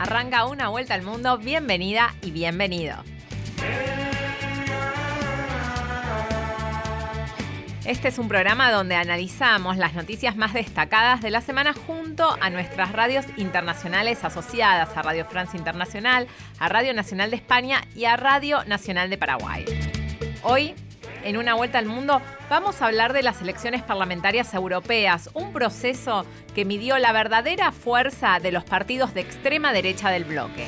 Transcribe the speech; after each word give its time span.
Arranca 0.00 0.46
una 0.46 0.70
vuelta 0.70 0.94
al 0.94 1.02
mundo, 1.02 1.36
bienvenida 1.36 2.14
y 2.22 2.30
bienvenido. 2.30 2.96
Este 7.84 8.08
es 8.08 8.18
un 8.18 8.26
programa 8.26 8.72
donde 8.72 8.94
analizamos 8.94 9.76
las 9.76 9.92
noticias 9.92 10.36
más 10.36 10.54
destacadas 10.54 11.20
de 11.20 11.30
la 11.30 11.42
semana 11.42 11.74
junto 11.74 12.34
a 12.40 12.48
nuestras 12.48 12.92
radios 12.92 13.26
internacionales 13.36 14.24
asociadas 14.24 14.96
a 14.96 15.02
Radio 15.02 15.26
Francia 15.26 15.58
Internacional, 15.58 16.28
a 16.58 16.70
Radio 16.70 16.94
Nacional 16.94 17.28
de 17.28 17.36
España 17.36 17.82
y 17.94 18.06
a 18.06 18.16
Radio 18.16 18.64
Nacional 18.64 19.10
de 19.10 19.18
Paraguay. 19.18 19.66
Hoy, 20.42 20.74
en 21.24 21.36
una 21.36 21.54
vuelta 21.54 21.78
al 21.78 21.86
mundo, 21.86 22.20
vamos 22.48 22.80
a 22.80 22.86
hablar 22.86 23.12
de 23.12 23.22
las 23.22 23.40
elecciones 23.42 23.82
parlamentarias 23.82 24.52
europeas, 24.54 25.30
un 25.34 25.52
proceso 25.52 26.24
que 26.54 26.64
midió 26.64 26.98
la 26.98 27.12
verdadera 27.12 27.72
fuerza 27.72 28.38
de 28.40 28.52
los 28.52 28.64
partidos 28.64 29.14
de 29.14 29.20
extrema 29.20 29.72
derecha 29.72 30.10
del 30.10 30.24
bloque. 30.24 30.66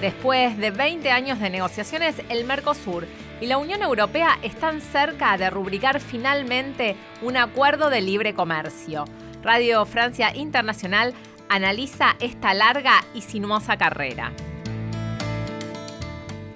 Después 0.00 0.58
de 0.58 0.70
20 0.70 1.10
años 1.10 1.40
de 1.40 1.50
negociaciones, 1.50 2.16
el 2.28 2.44
Mercosur 2.44 3.06
y 3.40 3.46
la 3.46 3.58
Unión 3.58 3.82
Europea 3.82 4.38
están 4.42 4.80
cerca 4.80 5.36
de 5.36 5.50
rubricar 5.50 6.00
finalmente 6.00 6.96
un 7.22 7.36
acuerdo 7.36 7.90
de 7.90 8.00
libre 8.00 8.34
comercio. 8.34 9.04
Radio 9.42 9.84
Francia 9.86 10.34
Internacional 10.34 11.14
analiza 11.48 12.16
esta 12.20 12.54
larga 12.54 13.04
y 13.14 13.22
sinuosa 13.22 13.76
carrera. 13.76 14.32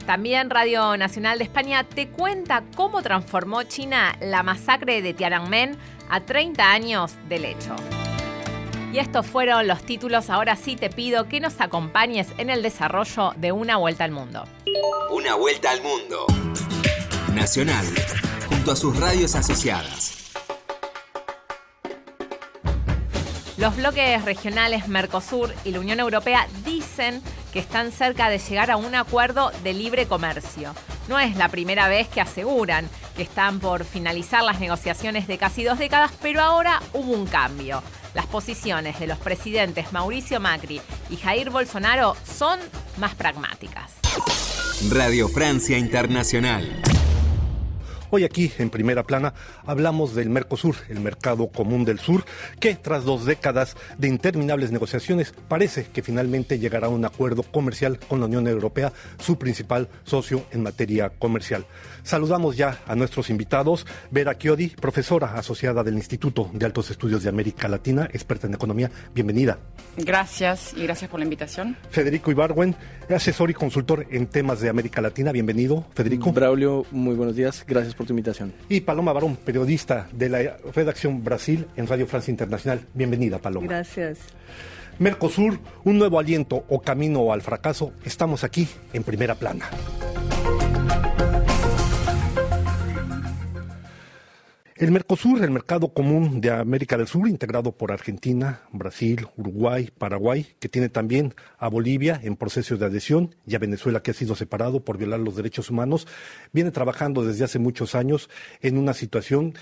También 0.09 0.49
Radio 0.49 0.97
Nacional 0.97 1.37
de 1.37 1.45
España 1.45 1.85
te 1.85 2.09
cuenta 2.09 2.65
cómo 2.75 3.03
transformó 3.03 3.65
China 3.65 4.17
la 4.23 4.43
masacre 4.43 5.03
de 5.03 5.13
Tiananmen 5.13 5.77
a 6.09 6.23
30 6.23 6.73
años 6.73 7.13
del 7.29 7.45
hecho. 7.45 7.77
Y 8.91 9.01
estos 9.01 9.27
fueron 9.27 9.69
los 9.69 9.83
títulos. 9.83 10.31
Ahora 10.31 10.57
sí 10.57 10.77
te 10.77 10.89
pido 10.89 11.29
que 11.29 11.41
nos 11.41 11.61
acompañes 11.61 12.29
en 12.39 12.49
el 12.49 12.63
desarrollo 12.63 13.35
de 13.37 13.53
Una 13.53 13.77
Vuelta 13.77 14.05
al 14.05 14.13
Mundo. 14.13 14.45
Una 15.11 15.35
Vuelta 15.35 15.73
al 15.73 15.83
Mundo. 15.83 16.25
Nacional, 17.35 17.85
junto 18.49 18.73
a 18.73 18.77
sus 18.77 18.99
radios 18.99 19.35
asociadas. 19.35 20.18
Los 23.59 23.75
bloques 23.75 24.25
regionales 24.25 24.87
Mercosur 24.87 25.53
y 25.65 25.73
la 25.73 25.81
Unión 25.81 25.99
Europea 25.99 26.47
dicen 26.65 27.21
que 27.53 27.59
están 27.59 27.91
cerca 27.91 28.31
de 28.31 28.39
llegar 28.39 28.71
a 28.71 28.77
un 28.77 28.95
acuerdo 28.95 29.51
de 29.65 29.75
libre 29.75 30.07
comercio. 30.07 30.73
No 31.09 31.19
es 31.19 31.37
la 31.37 31.49
primera 31.49 31.89
vez 31.89 32.07
que 32.07 32.21
aseguran 32.21 32.89
que 33.17 33.25
están 33.25 33.59
por 33.59 33.85
finalizar 33.85 34.45
las 34.45 34.61
negociaciones 34.61 35.27
de 35.27 35.39
casi 35.39 35.65
dos 35.65 35.81
décadas, 35.81 36.13
pero 36.23 36.41
ahora 36.41 36.81
hubo 36.93 37.13
un 37.13 37.27
cambio. 37.27 37.83
Las 38.15 38.27
posiciones 38.27 39.01
de 39.01 39.09
los 39.09 39.19
presidentes 39.19 39.93
Mauricio 39.93 40.39
Macri 40.39 40.81
y 41.11 41.17
Jair 41.17 41.51
Bolsonaro 41.51 42.17
son 42.25 42.61
más 42.97 43.17
pragmáticas. 43.17 43.95
Radio 44.89 45.29
Francia 45.29 45.77
Internacional. 45.77 46.81
Hoy 48.11 48.25
aquí, 48.25 48.51
en 48.59 48.71
primera 48.71 49.03
plana, 49.03 49.35
hablamos 49.67 50.15
del 50.15 50.31
Mercosur, 50.31 50.77
el 50.89 51.01
mercado 51.01 51.49
común 51.49 51.85
del 51.85 51.99
sur, 51.99 52.25
que 52.59 52.75
tras 52.75 53.05
dos 53.05 53.27
décadas 53.27 53.77
de 53.99 54.09
interminables 54.09 54.73
negociaciones 54.73 55.35
parece 55.47 55.85
que 55.93 56.03
finalmente 56.03 56.59
llegará 56.59 56.87
a 56.87 56.91
un 56.91 57.05
acuerdo 57.05 57.43
comercial 57.43 57.99
con 57.99 58.21
la 58.21 58.27
Unión 58.27 58.49
Europea, 58.49 58.95
su 59.19 59.39
principal 59.39 59.91
socio 60.05 60.45
en 60.53 60.63
materia 60.63 61.11
comercial. 61.11 61.67
Saludamos 62.03 62.57
ya 62.57 62.79
a 62.87 62.95
nuestros 62.95 63.29
invitados. 63.29 63.87
Vera 64.11 64.39
Chiodi, 64.39 64.69
profesora 64.69 65.35
asociada 65.35 65.85
del 65.85 65.97
Instituto 65.97 66.51
de 66.55 66.65
Altos 66.65 66.91
Estudios 66.91 67.23
de 67.23 67.29
América 67.29 67.69
Latina, 67.69 68.09
experta 68.11 68.47
en 68.47 68.55
economía. 68.55 68.91
Bienvenida. 69.15 69.59
Gracias 69.99 70.73
y 70.75 70.85
gracias 70.85 71.11
por 71.11 71.21
la 71.21 71.25
invitación. 71.25 71.77
Federico 71.91 72.31
Ibarwen, 72.31 72.75
asesor 73.15 73.51
y 73.51 73.55
consultor 73.55 74.07
en 74.11 74.29
temas 74.29 74.61
de 74.63 74.71
América 74.71 75.03
Latina. 75.03 75.31
Bienvenido, 75.31 75.85
Federico. 75.95 76.33
Braulio, 76.33 76.87
muy 76.91 77.15
buenos 77.15 77.37
días. 77.37 77.65
Gracias 77.67 77.95
por 77.99 78.07
tu 78.07 78.13
invitación. 78.13 78.55
Y 78.69 78.81
Paloma 78.81 79.13
Barón, 79.13 79.37
periodista 79.37 80.09
de 80.13 80.29
la 80.31 80.57
redacción 80.75 81.23
Brasil 81.23 81.67
en 81.77 81.87
Radio 81.87 82.07
Francia 82.07 82.31
Internacional. 82.31 82.81
Bienvenida, 82.95 83.39
Paloma. 83.39 83.67
Gracias. 83.67 84.21
Mercosur, 84.99 85.59
un 85.85 85.99
nuevo 85.99 86.19
aliento 86.19 86.65
o 86.69 86.81
camino 86.81 87.33
al 87.33 87.43
fracaso. 87.43 87.93
Estamos 88.05 88.45
aquí 88.45 88.67
en 88.93 89.03
primera 89.03 89.35
plana. 89.35 89.69
El 94.79 94.93
Mercosur, 94.93 95.43
el 95.43 95.51
mercado 95.51 95.93
común 95.93 96.41
de 96.41 96.53
América 96.53 96.97
del 96.97 97.09
Sur, 97.09 97.27
integrado 97.27 97.73
por 97.73 97.91
Argentina, 97.91 98.63
Brasil, 98.71 99.27
Uruguay, 99.37 99.91
Paraguay, 99.99 100.55
que 100.61 100.69
tiene 100.69 100.89
también 100.89 101.35
a 101.59 101.67
Bolivia 101.67 102.21
en 102.23 102.37
proceso 102.37 102.77
de 102.77 102.87
adhesión 102.87 103.35
y 103.45 103.57
a 103.57 103.59
Venezuela 103.59 104.05
que 104.05 104.13
ha 104.13 104.15
sido 104.15 104.37
separado 104.37 104.85
por 104.85 104.97
violar 104.97 105.19
los 105.19 105.35
derechos 105.35 105.69
humanos, 105.69 106.07
viene 106.53 106.71
trabajando 106.71 107.25
desde 107.25 107.45
hace 107.45 107.59
muchos 107.59 107.97
años 107.97 108.31
en 108.61 108.79
una 108.79 108.95
situación 108.95 109.55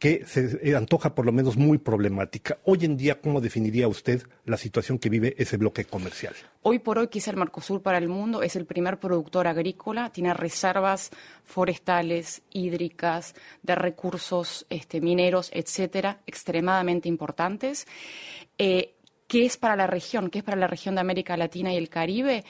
que 0.00 0.24
se 0.26 0.74
antoja 0.74 1.14
por 1.14 1.26
lo 1.26 1.30
menos 1.30 1.58
muy 1.58 1.76
problemática. 1.76 2.58
Hoy 2.64 2.86
en 2.86 2.96
día, 2.96 3.20
¿cómo 3.20 3.42
definiría 3.42 3.86
usted 3.86 4.22
la 4.46 4.56
situación 4.56 4.98
que 4.98 5.10
vive 5.10 5.34
ese 5.36 5.58
bloque 5.58 5.84
comercial? 5.84 6.34
Hoy 6.62 6.78
por 6.78 6.98
hoy, 6.98 7.08
quizá 7.08 7.30
el 7.30 7.36
Mercosur 7.36 7.82
para 7.82 7.98
el 7.98 8.08
mundo 8.08 8.42
es 8.42 8.56
el 8.56 8.64
primer 8.64 8.98
productor 8.98 9.46
agrícola, 9.46 10.10
tiene 10.10 10.32
reservas 10.32 11.10
forestales, 11.44 12.40
hídricas, 12.50 13.34
de 13.62 13.74
recursos 13.74 14.64
este, 14.70 15.02
mineros, 15.02 15.50
etcétera, 15.52 16.22
extremadamente 16.26 17.06
importantes. 17.06 17.86
Eh, 18.56 18.94
¿Qué 19.26 19.44
es 19.44 19.58
para 19.58 19.76
la 19.76 19.86
región? 19.86 20.30
¿Qué 20.30 20.38
es 20.38 20.44
para 20.44 20.56
la 20.56 20.66
región 20.66 20.96
de 20.96 21.02
América 21.02 21.36
Latina 21.36 21.72
y 21.72 21.76
el 21.76 21.90
Caribe? 21.90 22.44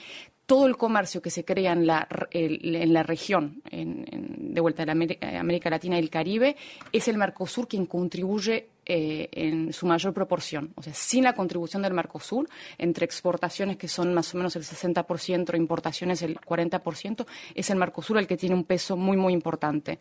Todo 0.51 0.67
el 0.67 0.75
comercio 0.75 1.21
que 1.21 1.29
se 1.29 1.45
crea 1.45 1.71
en 1.71 1.87
la, 1.87 2.05
en 2.29 2.91
la 2.91 3.03
región, 3.03 3.61
de 3.71 4.59
vuelta 4.59 4.83
de 4.83 4.91
América, 4.91 5.39
América, 5.39 5.69
Latina 5.69 5.95
y 5.95 5.99
el 5.99 6.09
Caribe, 6.09 6.57
es 6.91 7.07
el 7.07 7.17
Mercosur 7.17 7.69
quien 7.69 7.85
contribuye 7.85 8.67
eh, 8.85 9.29
en 9.31 9.71
su 9.71 9.85
mayor 9.85 10.13
proporción. 10.13 10.73
O 10.75 10.83
sea, 10.83 10.93
sin 10.93 11.23
la 11.23 11.35
contribución 11.35 11.83
del 11.83 11.93
Mercosur, 11.93 12.49
entre 12.77 13.05
exportaciones 13.05 13.77
que 13.77 13.87
son 13.87 14.13
más 14.13 14.33
o 14.33 14.37
menos 14.39 14.57
el 14.57 14.63
60%, 14.63 15.55
importaciones 15.55 16.21
el 16.21 16.37
40%, 16.37 17.25
es 17.55 17.69
el 17.69 17.77
Mercosur 17.77 18.17
el 18.17 18.27
que 18.27 18.35
tiene 18.35 18.53
un 18.53 18.65
peso 18.65 18.97
muy, 18.97 19.15
muy 19.15 19.31
importante. 19.31 19.99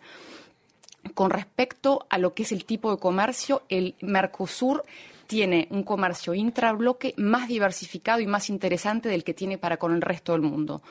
Con 1.15 1.31
respecto 1.31 2.09
a 2.11 2.19
lo 2.19 2.35
que 2.35 2.43
es 2.43 2.51
el 2.51 2.65
tipo 2.65 2.91
de 2.91 2.99
comercio, 2.99 3.63
el 3.69 3.95
Mercosur 4.01 4.83
tiene 5.31 5.69
un 5.71 5.85
comercio 5.85 6.35
intrabloque 6.35 7.15
más 7.17 7.47
diversificado 7.47 8.19
y 8.19 8.27
más 8.27 8.51
interesante 8.51 9.09
del 9.09 9.23
que 9.23 9.33
tiene 9.33 9.59
para 9.59 9.77
con 9.77 9.95
el 9.95 10.03
resto 10.03 10.33
del 10.33 10.43
mundo. 10.43 10.83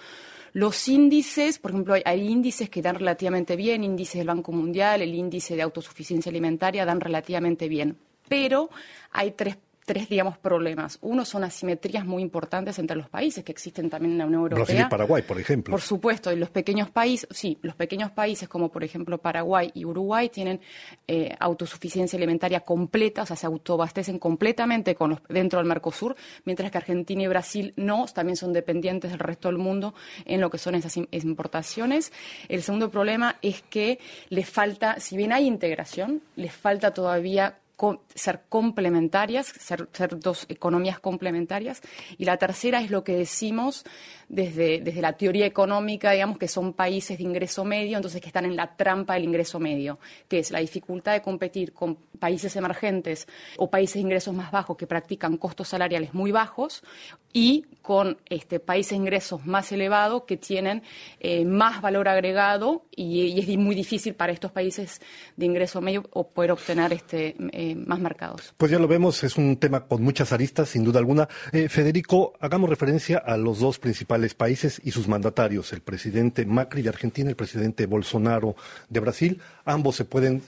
Los 0.53 0.87
índices, 0.87 1.59
por 1.59 1.71
ejemplo, 1.71 1.95
hay, 2.05 2.25
índices 2.25 2.69
que 2.69 2.81
dan 2.81 2.95
relativamente 2.95 3.57
bien, 3.57 3.83
índices 3.83 4.19
del 4.19 4.27
Banco 4.27 4.53
Mundial, 4.53 5.01
el 5.01 5.13
índice 5.13 5.57
de 5.57 5.61
autosuficiencia 5.61 6.29
alimentaria 6.29 6.85
dan 6.85 7.01
relativamente 7.01 7.67
bien, 7.67 7.97
pero 8.29 8.69
hay 9.11 9.31
tres 9.31 9.57
tres, 9.89 10.07
digamos, 10.07 10.37
problemas. 10.37 10.99
Uno 11.01 11.25
son 11.25 11.43
asimetrías 11.43 12.05
muy 12.05 12.21
importantes 12.21 12.77
entre 12.77 12.95
los 12.95 13.09
países 13.09 13.43
que 13.43 13.51
existen 13.51 13.89
también 13.89 14.11
en 14.11 14.17
la 14.19 14.27
Unión 14.27 14.43
Europea. 14.43 14.63
Brasil 14.63 14.85
y 14.85 14.87
Paraguay, 14.87 15.23
por 15.23 15.39
ejemplo. 15.39 15.71
Por 15.71 15.81
supuesto, 15.81 16.31
y 16.31 16.35
los 16.35 16.51
pequeños 16.51 16.91
países, 16.91 17.27
sí, 17.31 17.57
los 17.63 17.73
pequeños 17.73 18.11
países 18.11 18.47
como 18.47 18.69
por 18.69 18.83
ejemplo 18.83 19.17
Paraguay 19.17 19.71
y 19.73 19.85
Uruguay 19.85 20.29
tienen 20.29 20.61
eh, 21.07 21.35
autosuficiencia 21.39 22.17
alimentaria 22.17 22.59
completa, 22.59 23.23
o 23.23 23.25
sea, 23.25 23.35
se 23.35 23.47
autoabastecen 23.47 24.19
completamente 24.19 24.93
con 24.93 25.09
los, 25.09 25.23
dentro 25.27 25.57
del 25.57 25.67
Mercosur, 25.67 26.15
mientras 26.45 26.69
que 26.69 26.77
Argentina 26.77 27.23
y 27.23 27.27
Brasil 27.27 27.73
no, 27.75 28.05
también 28.13 28.35
son 28.35 28.53
dependientes 28.53 29.09
del 29.09 29.19
resto 29.19 29.47
del 29.47 29.57
mundo 29.57 29.95
en 30.25 30.39
lo 30.39 30.51
que 30.51 30.59
son 30.59 30.75
esas 30.75 30.97
importaciones. 30.97 32.13
El 32.47 32.61
segundo 32.61 32.91
problema 32.91 33.37
es 33.41 33.63
que 33.63 33.97
les 34.29 34.47
falta, 34.47 34.99
si 34.99 35.17
bien 35.17 35.33
hay 35.33 35.47
integración, 35.47 36.21
les 36.35 36.53
falta 36.53 36.93
todavía 36.93 37.57
ser 38.13 38.41
complementarias, 38.49 39.47
ser, 39.47 39.87
dos 40.19 40.45
economías 40.49 40.99
complementarias. 40.99 41.81
Y 42.17 42.25
la 42.25 42.37
tercera 42.37 42.81
es 42.81 42.91
lo 42.91 43.03
que 43.03 43.15
decimos 43.15 43.85
desde, 44.27 44.79
desde 44.81 45.01
la 45.01 45.13
teoría 45.13 45.45
económica, 45.45 46.11
digamos, 46.11 46.37
que 46.37 46.47
son 46.47 46.73
países 46.73 47.17
de 47.17 47.23
ingreso 47.23 47.63
medio, 47.63 47.97
entonces 47.97 48.21
que 48.21 48.27
están 48.27 48.45
en 48.45 48.55
la 48.55 48.75
trampa 48.75 49.13
del 49.15 49.23
ingreso 49.23 49.59
medio, 49.59 49.99
que 50.27 50.39
es 50.39 50.51
la 50.51 50.59
dificultad 50.59 51.13
de 51.13 51.21
competir 51.21 51.73
con 51.73 51.95
países 52.19 52.55
emergentes 52.55 53.27
o 53.57 53.69
países 53.69 53.95
de 53.95 54.01
ingresos 54.01 54.33
más 54.33 54.51
bajos 54.51 54.77
que 54.77 54.85
practican 54.85 55.37
costos 55.37 55.69
salariales 55.69 56.13
muy 56.13 56.31
bajos 56.31 56.83
y 57.33 57.65
con 57.81 58.17
este, 58.29 58.59
países 58.59 58.91
de 58.91 58.97
ingresos 58.97 59.45
más 59.45 59.71
elevados 59.71 60.23
que 60.23 60.37
tienen 60.37 60.83
eh, 61.19 61.45
más 61.45 61.81
valor 61.81 62.07
agregado 62.07 62.83
y, 62.95 63.39
es 63.39 63.57
muy 63.57 63.75
difícil 63.75 64.15
para 64.15 64.31
estos 64.31 64.51
países 64.51 65.01
de 65.35 65.45
ingreso 65.45 65.81
medio 65.81 66.03
poder 66.03 66.51
obtener 66.51 66.93
este, 66.93 67.35
eh, 67.51 67.68
más 67.75 67.99
mercados. 67.99 68.53
Pues 68.57 68.71
ya 68.71 68.79
lo 68.79 68.87
vemos, 68.87 69.23
es 69.23 69.37
un 69.37 69.57
tema 69.57 69.85
con 69.85 70.01
muchas 70.03 70.31
aristas, 70.31 70.69
sin 70.69 70.83
duda 70.83 70.99
alguna. 70.99 71.27
Eh, 71.51 71.69
Federico, 71.69 72.33
hagamos 72.39 72.69
referencia 72.69 73.17
a 73.17 73.37
los 73.37 73.59
dos 73.59 73.79
principales 73.79 74.33
países 74.33 74.81
y 74.83 74.91
sus 74.91 75.07
mandatarios, 75.07 75.73
el 75.73 75.81
presidente 75.81 76.45
Macri 76.45 76.81
de 76.81 76.89
Argentina 76.89 77.29
y 77.29 77.31
el 77.31 77.35
presidente 77.35 77.85
Bolsonaro 77.85 78.55
de 78.89 78.99
Brasil. 78.99 79.41
Ambos 79.65 79.95
se 79.95 80.05
pueden 80.05 80.41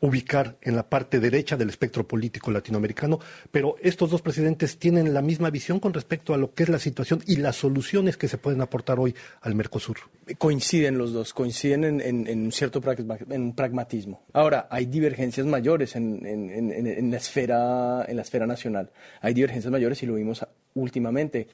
ubicar 0.00 0.56
en 0.62 0.76
la 0.76 0.88
parte 0.88 1.20
derecha 1.20 1.56
del 1.56 1.68
espectro 1.68 2.06
político 2.06 2.50
latinoamericano, 2.50 3.18
pero 3.50 3.76
estos 3.82 4.10
dos 4.10 4.22
presidentes 4.22 4.78
tienen 4.78 5.14
la 5.14 5.22
misma 5.22 5.50
visión 5.50 5.80
con 5.80 5.94
respecto 5.94 6.34
a 6.34 6.36
lo 6.36 6.52
que 6.54 6.64
es 6.64 6.68
la 6.68 6.78
situación 6.78 7.22
y 7.26 7.36
las 7.36 7.56
soluciones 7.56 8.16
que 8.16 8.28
se 8.28 8.38
pueden 8.38 8.60
aportar 8.60 8.98
hoy 8.98 9.14
al 9.40 9.54
Mercosur. 9.54 9.96
Coinciden 10.38 10.98
los 10.98 11.12
dos, 11.12 11.32
coinciden 11.32 12.00
en, 12.00 12.28
un 12.28 12.52
cierto 12.52 12.80
pragmatismo. 12.80 14.24
Ahora, 14.32 14.66
hay 14.70 14.86
divergencias 14.86 15.46
mayores 15.46 15.96
en, 15.96 17.10
la 17.10 17.16
esfera, 17.16 18.04
en 18.06 18.16
la 18.16 18.22
esfera 18.22 18.46
nacional. 18.46 18.90
Hay 19.20 19.34
divergencias 19.34 19.70
mayores 19.70 20.02
y 20.02 20.06
lo 20.06 20.14
vimos 20.14 20.44
últimamente. 20.74 21.48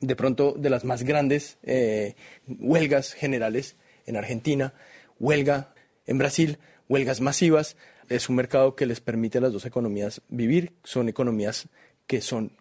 De 0.00 0.16
pronto, 0.16 0.54
de 0.58 0.70
las 0.70 0.84
más 0.84 1.02
grandes 1.02 1.58
eh, 1.62 2.14
huelgas 2.46 3.12
generales 3.12 3.76
en 4.06 4.16
Argentina, 4.16 4.74
huelga 5.18 5.72
en 6.06 6.18
Brasil, 6.18 6.58
huelgas 6.88 7.20
masivas. 7.20 7.76
Es 8.08 8.28
un 8.28 8.36
mercado 8.36 8.74
que 8.74 8.86
les 8.86 9.00
permite 9.00 9.38
a 9.38 9.40
las 9.40 9.52
dos 9.52 9.66
economías 9.66 10.20
vivir. 10.28 10.72
Son 10.84 11.08
economías 11.08 11.68
que, 12.06 12.20
son, 12.20 12.52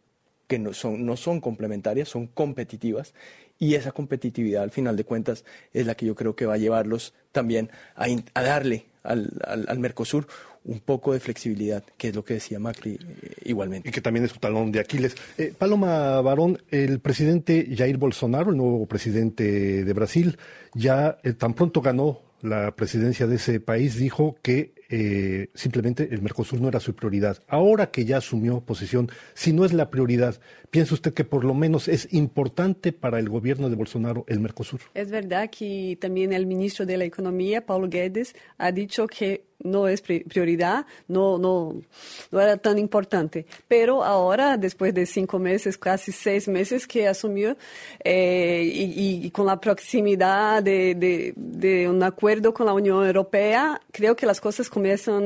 que 0.48 0.60
no, 0.60 0.74
son, 0.74 1.06
no 1.06 1.18
son 1.18 1.42
complementarias, 1.42 2.10
son 2.10 2.28
competitivas. 2.28 3.14
Y 3.60 3.76
esa 3.76 3.92
competitividad, 3.92 4.64
al 4.64 4.72
final 4.72 4.98
de 4.98 5.04
cuentas, 5.04 5.46
es 5.74 5.86
la 5.86 5.96
que 5.96 6.06
yo 6.06 6.16
creo 6.16 6.36
que 6.36 6.46
va 6.46 6.56
a 6.56 6.58
llevarlos 6.58 7.14
también 7.32 7.70
a, 7.96 8.08
a 8.34 8.42
darle 8.42 8.86
al, 9.04 9.30
al, 9.46 9.80
Mercosur 9.80 10.28
un 10.66 10.80
poco 10.80 11.14
de 11.14 11.20
flexibilidad, 11.20 11.84
que 11.98 12.10
es 12.10 12.16
lo 12.16 12.24
que 12.24 12.36
decía 12.36 12.58
Macri 12.60 12.94
eh, 12.94 13.34
igualmente. 13.46 13.90
Y 13.90 13.92
que 13.92 14.02
también 14.02 14.26
es 14.26 14.32
su 14.32 14.40
talón 14.40 14.72
de 14.72 14.80
Aquiles. 14.80 15.16
Eh, 15.38 15.54
Paloma 15.58 16.22
Barón, 16.22 16.62
el 16.72 17.00
presidente 17.00 17.68
Jair 17.76 17.98
Bolsonaro, 17.98 18.52
el 18.52 18.58
nuevo 18.58 18.86
presidente 18.86 19.84
de 19.84 19.94
Brasil, 19.94 20.38
ya 20.74 21.18
eh, 21.24 21.34
tan 21.34 21.54
pronto 21.54 21.82
ganó 21.82 22.22
la 22.44 22.76
presidencia 22.76 23.26
de 23.26 23.38
ese 23.38 23.60
país, 23.60 23.98
dijo 23.98 24.36
que 24.44 24.74
eh, 24.96 25.50
simplemente 25.56 26.08
el 26.12 26.22
Mercosur 26.22 26.62
no 26.62 26.68
era 26.68 26.80
su 26.80 26.94
prioridad. 26.94 27.40
Ahora 27.48 27.90
que 27.90 28.06
ya 28.06 28.18
asumió 28.18 28.62
posición, 28.62 29.10
si 29.34 29.52
no 29.52 29.66
es 29.66 29.74
la 29.74 29.90
prioridad, 29.90 30.40
¿piensa 30.70 30.94
usted 30.94 31.16
que 31.16 31.24
por 31.24 31.46
lo 31.46 31.56
menos 31.56 31.88
es 31.88 32.14
importante 32.14 32.94
para 32.94 33.18
el 33.18 33.28
gobierno 33.28 33.72
de 33.72 33.76
Bolsonaro 33.76 34.24
el 34.28 34.40
Mercosur? 34.40 34.82
Es 34.94 35.10
verdad 35.10 35.50
que 35.50 35.98
también 36.00 36.32
el 36.32 36.46
ministro 36.46 36.86
de 36.86 36.98
la 36.98 37.06
Economía, 37.06 37.66
Paulo 37.66 37.90
Guedes, 37.90 38.36
ha 38.60 38.72
dicho 38.72 39.08
que 39.08 39.46
no 39.64 39.88
es 39.88 40.02
prioridad, 40.02 40.86
no, 41.08 41.38
no, 41.38 41.82
no 42.32 42.40
era 42.40 42.58
tan 42.58 42.78
importante. 42.78 43.46
Pero 43.68 44.04
ahora, 44.04 44.58
después 44.58 44.94
de 44.94 45.06
cinco 45.06 45.40
meses, 45.40 45.78
casi 45.78 46.12
seis 46.12 46.48
meses 46.48 46.86
que 46.86 47.08
asumió, 47.08 47.56
eh, 48.04 48.70
y, 48.74 49.32
con 49.32 49.46
la 49.46 49.60
proximidad 49.60 50.62
de, 50.62 51.34
un 51.90 52.04
acuerdo 52.04 52.54
con 52.54 52.66
la 52.66 52.74
Unión 52.74 53.06
Europea, 53.06 53.82
creo 53.92 54.16
que 54.16 54.26
las 54.26 54.42
cosas 54.42 54.70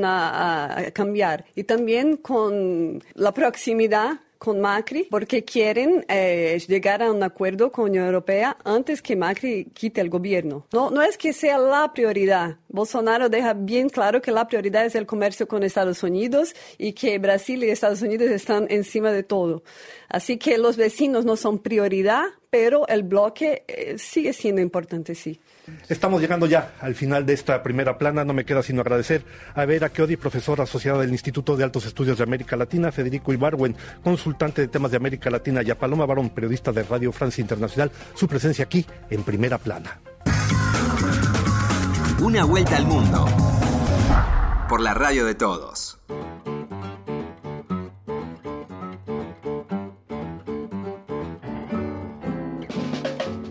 a, 0.04 0.78
a 0.78 0.90
cambiar. 0.90 1.44
Y 1.54 1.64
también 1.64 2.16
con 2.16 3.02
la 3.14 3.32
proximidad 3.32 4.20
con 4.38 4.60
Macri 4.60 5.04
porque 5.10 5.44
quieren 5.44 6.04
eh, 6.08 6.60
llegar 6.66 7.02
a 7.02 7.10
un 7.10 7.22
acuerdo 7.22 7.70
con 7.70 7.86
la 7.86 7.90
Unión 7.90 8.06
Europea 8.06 8.56
antes 8.64 9.02
que 9.02 9.16
Macri 9.16 9.66
quite 9.74 10.00
el 10.00 10.08
gobierno. 10.08 10.66
No, 10.72 10.90
no 10.90 11.02
es 11.02 11.18
que 11.18 11.32
sea 11.32 11.58
la 11.58 11.92
prioridad. 11.92 12.56
Bolsonaro 12.68 13.28
deja 13.28 13.52
bien 13.54 13.88
claro 13.88 14.22
que 14.22 14.30
la 14.30 14.46
prioridad 14.46 14.86
es 14.86 14.94
el 14.94 15.06
comercio 15.06 15.48
con 15.48 15.62
Estados 15.62 16.02
Unidos 16.02 16.54
y 16.78 16.92
que 16.92 17.18
Brasil 17.18 17.62
y 17.64 17.70
Estados 17.70 18.02
Unidos 18.02 18.30
están 18.30 18.66
encima 18.70 19.10
de 19.10 19.24
todo. 19.24 19.62
Así 20.08 20.38
que 20.38 20.56
los 20.56 20.76
vecinos 20.76 21.24
no 21.24 21.36
son 21.36 21.58
prioridad, 21.58 22.24
pero 22.50 22.86
el 22.88 23.02
bloque 23.02 23.64
eh, 23.68 23.96
sigue 23.98 24.32
siendo 24.32 24.60
importante, 24.60 25.14
sí. 25.14 25.40
Estamos 25.88 26.20
llegando 26.20 26.46
ya 26.46 26.72
al 26.80 26.94
final 26.94 27.26
de 27.26 27.34
esta 27.34 27.62
primera 27.62 27.98
plana. 27.98 28.24
No 28.24 28.32
me 28.32 28.44
queda 28.44 28.62
sino 28.62 28.80
agradecer 28.80 29.22
a 29.54 29.64
Vera 29.66 29.92
Chiodi, 29.92 30.16
profesora 30.16 30.64
asociada 30.64 31.00
del 31.00 31.10
Instituto 31.10 31.56
de 31.56 31.64
Altos 31.64 31.84
Estudios 31.84 32.18
de 32.18 32.24
América 32.24 32.56
Latina, 32.56 32.90
Federico 32.90 33.32
Ibarwen, 33.32 33.76
consultante 34.02 34.62
de 34.62 34.68
temas 34.68 34.90
de 34.90 34.96
América 34.96 35.30
Latina, 35.30 35.62
y 35.62 35.70
a 35.70 35.78
Paloma 35.78 36.06
Barón, 36.06 36.30
periodista 36.30 36.72
de 36.72 36.82
Radio 36.84 37.12
Francia 37.12 37.42
Internacional, 37.42 37.90
su 38.14 38.26
presencia 38.26 38.64
aquí 38.64 38.86
en 39.10 39.22
primera 39.22 39.58
plana. 39.58 40.00
Una 42.22 42.44
vuelta 42.44 42.76
al 42.76 42.86
mundo 42.86 43.26
por 44.68 44.80
la 44.80 44.94
radio 44.94 45.24
de 45.24 45.34
todos. 45.34 45.98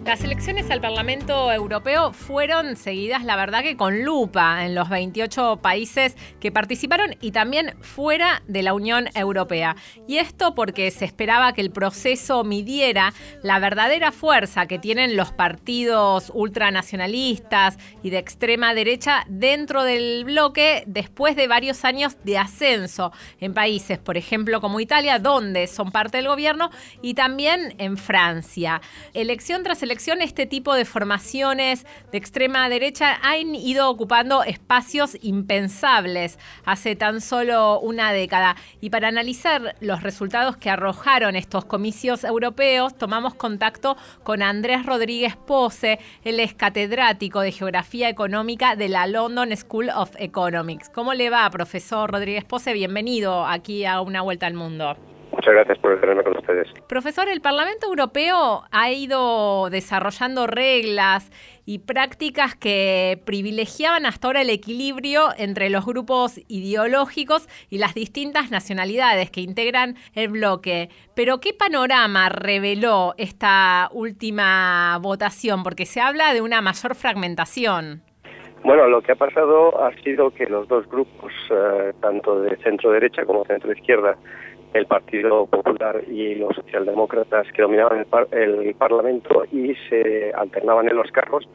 Las 0.08 0.24
elecciones 0.24 0.72
al 0.72 0.80
Parlamento 0.80 1.52
Europeo 1.52 2.14
fueron 2.14 2.78
seguidas, 2.78 3.26
la 3.26 3.36
verdad 3.36 3.62
que 3.62 3.76
con 3.76 4.06
lupa, 4.06 4.64
en 4.64 4.74
los 4.74 4.88
28 4.88 5.60
países 5.62 6.16
que 6.40 6.50
participaron 6.50 7.18
y 7.20 7.32
también 7.32 7.76
fuera 7.82 8.42
de 8.48 8.64
la 8.64 8.74
Unión 8.74 9.10
Europea. 9.16 9.76
Y 10.08 10.20
esto 10.20 10.56
porque 10.56 10.92
se 10.92 11.04
esperaba 11.04 11.52
que 11.52 11.60
el 11.60 11.72
proceso 11.72 12.46
midiera 12.46 13.14
la 13.44 13.60
verdadera 13.60 14.14
fuerza 14.14 14.66
que 14.66 14.80
tienen 14.80 15.18
los 15.18 15.34
partidos 15.34 16.32
ultranacionalistas 16.34 17.78
y 18.02 18.10
de 18.10 18.20
extrema 18.20 18.74
derecha 18.74 19.26
dentro 19.28 19.84
del 19.84 20.24
bloque 20.24 20.86
después 20.88 21.36
de 21.36 21.50
varios 21.50 21.84
años 21.84 22.16
de 22.24 22.38
ascenso 22.38 23.12
en 23.42 23.54
países, 23.54 23.98
por 23.98 24.16
ejemplo, 24.16 24.62
como 24.62 24.80
Italia, 24.80 25.20
donde 25.20 25.68
son 25.68 25.92
parte 25.92 26.16
del 26.16 26.30
gobierno, 26.30 26.70
y 27.02 27.14
también 27.14 27.76
en 27.78 27.98
Francia. 27.98 28.80
Elección 29.14 29.64
tras 29.64 29.84
elección 29.84 29.97
este 30.06 30.46
tipo 30.46 30.76
de 30.76 30.86
formaciones 30.86 31.86
de 32.12 32.18
extrema 32.18 32.70
derecha 32.70 33.18
han 33.24 33.56
ido 33.56 33.90
ocupando 33.90 34.44
espacios 34.44 35.18
impensables 35.22 36.38
hace 36.66 36.96
tan 36.96 37.20
solo 37.20 37.80
una 37.80 38.12
década. 38.12 38.56
Y 38.80 38.90
para 38.90 39.08
analizar 39.08 39.76
los 39.82 40.04
resultados 40.04 40.56
que 40.58 40.70
arrojaron 40.70 41.36
estos 41.36 41.66
comicios 41.66 42.24
europeos, 42.24 42.98
tomamos 42.98 43.34
contacto 43.34 43.98
con 44.24 44.44
Andrés 44.44 44.86
Rodríguez 44.86 45.36
Pose, 45.36 46.00
él 46.24 46.40
es 46.40 46.54
catedrático 46.54 47.42
de 47.42 47.52
Geografía 47.52 48.08
Económica 48.08 48.76
de 48.76 48.90
la 48.90 49.08
London 49.08 49.56
School 49.58 49.90
of 49.90 50.12
Economics. 50.20 50.90
¿Cómo 50.90 51.14
le 51.14 51.30
va, 51.30 51.50
profesor 51.50 52.12
Rodríguez 52.12 52.46
Pose? 52.46 52.74
Bienvenido 52.74 53.46
aquí 53.46 53.86
a 53.86 54.02
Una 54.02 54.22
Vuelta 54.22 54.46
al 54.46 54.54
Mundo. 54.54 55.17
Muchas 55.38 55.54
gracias 55.54 55.78
por 55.78 56.02
tenerme 56.02 56.24
con 56.24 56.36
ustedes. 56.36 56.68
Profesor, 56.90 57.30
el 57.30 57.42
Parlamento 57.42 57.86
Europeo 57.86 58.64
ha 58.72 58.92
ido 58.92 59.70
desarrollando 59.70 60.48
reglas 60.48 61.32
y 61.64 61.78
prácticas 61.78 62.56
que 62.56 63.22
privilegiaban 63.24 64.08
hasta 64.08 64.30
ahora 64.30 64.42
el 64.42 64.50
equilibrio 64.50 65.28
entre 65.38 65.70
los 65.70 65.86
grupos 65.86 66.42
ideológicos 66.48 67.48
y 67.70 67.78
las 67.78 67.94
distintas 67.94 68.50
nacionalidades 68.50 69.30
que 69.30 69.42
integran 69.42 69.96
el 70.16 70.30
bloque. 70.30 70.90
Pero 71.16 71.40
¿qué 71.40 71.54
panorama 71.54 72.30
reveló 72.30 73.14
esta 73.20 73.90
última 73.92 74.98
votación? 75.04 75.62
Porque 75.62 75.86
se 75.86 76.02
habla 76.02 76.34
de 76.34 76.42
una 76.42 76.62
mayor 76.62 76.96
fragmentación. 76.96 78.02
Bueno, 78.64 78.88
lo 78.88 79.02
que 79.02 79.12
ha 79.12 79.16
pasado 79.16 79.84
ha 79.84 79.94
sido 80.02 80.32
que 80.32 80.48
los 80.48 80.68
dos 80.68 80.90
grupos, 80.90 81.32
eh, 81.52 81.94
tanto 82.02 82.42
de 82.42 82.58
centro 82.58 82.92
derecha 82.92 83.24
como 83.24 83.46
centro 83.46 83.72
izquierda, 83.72 84.18
el 84.78 84.86
Partido 84.86 85.46
Popular 85.48 86.02
y 86.08 86.36
los 86.36 86.56
socialdemócratas 86.56 87.48
que 87.52 87.62
dominaban 87.62 88.06
el, 88.32 88.76
Parlamento 88.76 89.44
y 89.52 89.74
se 89.90 90.32
alternaban 90.34 90.88
en 90.88 90.96
los 90.96 91.12
cargos, 91.12 91.48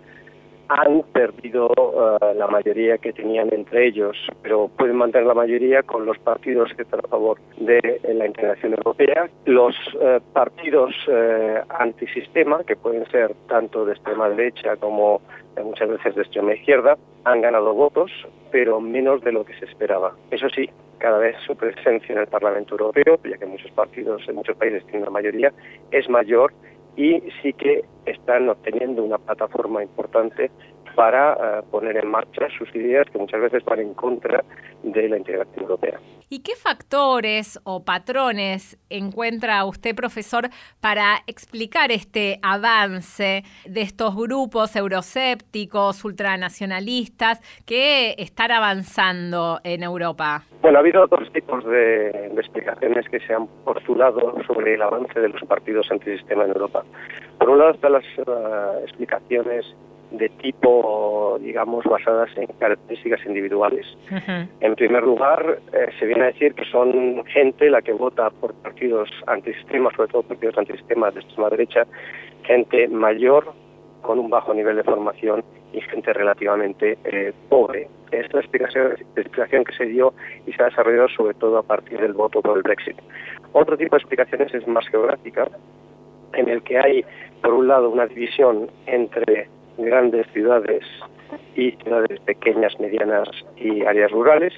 han 0.69 1.03
perdido 1.13 1.69
eh, 1.71 2.35
la 2.35 2.47
mayoría 2.47 2.99
que 2.99 3.13
tenían 3.13 3.53
entre 3.53 3.87
ellos, 3.89 4.17
pero 4.43 4.69
pueden 4.69 4.97
mantener 4.97 5.27
la 5.27 5.35
mayoría 5.35 5.83
con 5.83 6.07
los 6.07 6.19
partidos 6.19 6.73
que 6.75 6.83
están 6.83 7.01
a 7.05 7.09
favor 7.09 7.39
de 7.59 8.01
la 8.15 8.27
integración 8.27 8.73
europea. 8.73 9.29
Los 9.45 9.75
eh, 10.01 10.21
partidos 10.33 10.95
eh, 11.09 11.61
antisistema, 11.69 12.65
que 12.65 12.77
pueden 12.77 13.07
ser 13.11 13.35
tanto 13.49 13.85
de 13.85 13.93
extrema 13.93 14.29
derecha 14.31 14.77
como 14.77 15.21
muchas 15.63 15.91
veces 15.91 16.15
de 16.15 16.23
extrema 16.23 16.55
izquierda, 16.55 16.97
han 17.25 17.43
ganado 17.43 17.75
votos, 17.75 18.11
pero 18.51 18.81
menos 18.81 19.21
de 19.23 19.33
lo 19.33 19.45
que 19.45 19.55
se 19.59 19.67
esperaba. 19.67 20.15
Eso 20.31 20.49
sí, 20.49 20.69
cada 21.03 21.19
vez 21.19 21.35
su 21.45 21.57
presencia 21.57 22.13
en 22.13 22.21
el 22.21 22.29
Parlamento 22.29 22.75
Europeo, 22.75 23.19
ya 23.25 23.37
que 23.37 23.45
muchos 23.45 23.73
partidos 23.73 24.23
en 24.29 24.37
muchos 24.37 24.57
países 24.57 24.85
tienen 24.85 25.03
la 25.03 25.11
mayoría, 25.11 25.53
es 25.91 26.09
mayor 26.09 26.55
y 26.97 27.21
sí 27.43 27.53
que 27.55 27.85
están 28.07 28.49
obteniendo 28.49 29.03
una 29.03 29.19
plataforma 29.19 29.83
importante 29.83 30.53
para 30.95 31.33
eh, 31.33 31.63
poner 31.71 31.97
en 31.97 32.09
marcha 32.11 32.49
sus 32.59 32.75
ideas 32.75 33.07
que 33.11 33.19
muchas 33.19 33.41
veces 33.41 33.65
van 33.65 33.81
en 33.81 33.95
contra 33.95 34.45
de 34.83 35.09
la 35.09 35.17
integración 35.17 35.63
europea. 35.63 35.99
¿Y 36.29 36.41
qué 36.43 36.57
factores 36.57 37.61
o 37.65 37.85
patrones 37.85 38.79
encuentra 38.89 39.65
usted, 39.67 39.95
profesor, 39.95 40.49
para 40.81 41.17
explicar 41.27 41.93
este 41.93 42.39
avance 42.43 43.43
de 43.67 43.83
estos 43.83 44.17
grupos 44.17 44.75
euroscépticos, 44.75 46.03
ultranacionalistas, 46.05 47.41
que 47.67 48.15
están 48.17 48.51
avanzando 48.51 49.61
en 49.63 49.83
Europa? 49.83 50.45
Bueno, 50.63 50.79
ha 50.79 50.81
habido 50.81 51.07
dos 51.07 51.31
tipos 51.33 51.65
de, 51.65 52.33
explicaciones 52.39 53.07
que 53.11 53.21
se 53.21 53.35
han 53.35 53.47
postulado 53.65 54.35
sobre 54.47 54.75
el 54.75 54.83
avance 54.83 55.21
de 55.21 55.29
los 55.29 55.43
partidos 55.43 55.91
antisistema 55.91 56.45
en 56.45 56.51
Europa. 56.53 56.83
Por 57.39 57.51
un 57.51 57.59
lado 57.59 57.73
están 57.73 57.93
las 57.93 58.05
eh, 58.05 58.85
explicaciones 58.85 59.67
de 60.13 60.29
tipo, 60.29 61.39
digamos, 61.41 61.85
basadas 61.85 62.31
en 62.37 62.47
características 62.59 63.25
individuales. 63.27 63.87
En 64.61 64.75
primer 64.75 65.03
lugar, 65.03 65.59
eh, 65.73 65.87
se 65.99 66.07
viene 66.07 66.25
a 66.25 66.27
decir 66.27 66.55
que 66.55 66.65
son 66.67 67.25
gente 67.27 67.71
la 67.71 67.83
que 67.83 67.93
vota 67.93 68.31
por 68.31 68.55
partidos 68.55 69.09
antisistemas, 69.27 69.95
sobre 69.97 70.13
todo 70.13 70.23
partidos 70.23 70.59
antisistemas 70.59 71.15
de 71.15 71.21
extrema 71.21 71.51
derecha, 71.51 71.87
gente 72.45 72.89
mayor 72.89 73.53
con 74.03 74.19
un 74.19 74.29
bajo 74.29 74.53
nivel 74.53 74.77
de 74.77 74.85
formación 74.85 75.45
y 75.73 75.81
gente 75.81 76.13
relativamente 76.13 76.99
eh, 77.05 77.33
pobre. 77.49 77.89
Esta 78.11 78.27
es 78.27 78.35
la 78.35 78.41
explicación, 78.41 78.93
explicación 79.17 79.65
que 79.65 79.73
se 79.73 79.87
dio 79.87 80.13
y 80.47 80.53
se 80.53 80.63
ha 80.63 80.67
desarrollado 80.67 81.09
sobre 81.09 81.35
todo 81.35 81.59
a 81.59 81.63
partir 81.63 81.99
del 81.99 82.13
voto 82.13 82.43
por 82.43 82.59
el 82.59 82.63
Brexit. 82.63 82.97
Otro 83.53 83.77
tipo 83.79 83.97
de 83.97 84.01
explicaciones 84.01 84.53
es 84.53 84.67
más 84.69 84.87
geográfica, 84.89 85.49
en 86.35 86.49
el 86.49 86.63
que 86.63 86.79
hay, 86.79 87.05
por 87.41 87.55
un 87.55 87.69
lado, 87.69 87.91
una 87.91 88.07
división 88.07 88.71
entre 88.87 89.49
grandes 89.79 90.27
ciudades 90.33 90.85
y 91.57 91.73
ciudades 91.73 92.21
pequeñas, 92.21 92.79
medianas 92.79 93.29
y 93.57 93.85
áreas 93.85 94.11
rurales, 94.11 94.53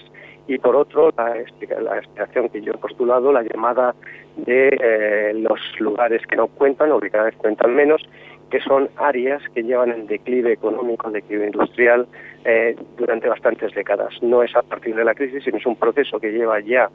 y 0.46 0.58
por 0.58 0.76
otro 0.76 1.10
la, 1.16 1.38
explicación 1.38 2.48
que 2.50 2.60
yo 2.60 2.72
he 2.72 2.78
postulado, 2.78 3.32
la 3.32 3.42
llamada 3.42 3.94
de 4.36 4.68
eh, 4.68 5.32
los 5.34 5.58
lugares 5.78 6.26
que 6.26 6.36
no 6.36 6.48
cuentan 6.48 6.92
o 6.92 7.00
que 7.00 7.10
cada 7.10 7.24
vez 7.24 7.36
cuentan 7.36 7.74
menos, 7.74 8.02
que 8.50 8.60
son 8.60 8.88
áreas 8.96 9.42
que 9.54 9.62
llevan 9.62 9.90
en 9.90 10.06
declive 10.06 10.52
económico, 10.52 11.10
declive 11.10 11.46
industrial 11.46 12.06
eh, 12.44 12.76
durante 12.96 13.28
bastantes 13.28 13.74
décadas. 13.74 14.14
No 14.22 14.42
es 14.42 14.54
a 14.54 14.62
partir 14.62 14.94
de 14.94 15.04
la 15.04 15.14
crisis, 15.14 15.44
sino 15.44 15.58
es 15.58 15.66
un 15.66 15.76
proceso 15.76 16.20
que 16.20 16.30
lleva 16.30 16.60
ya 16.60 16.90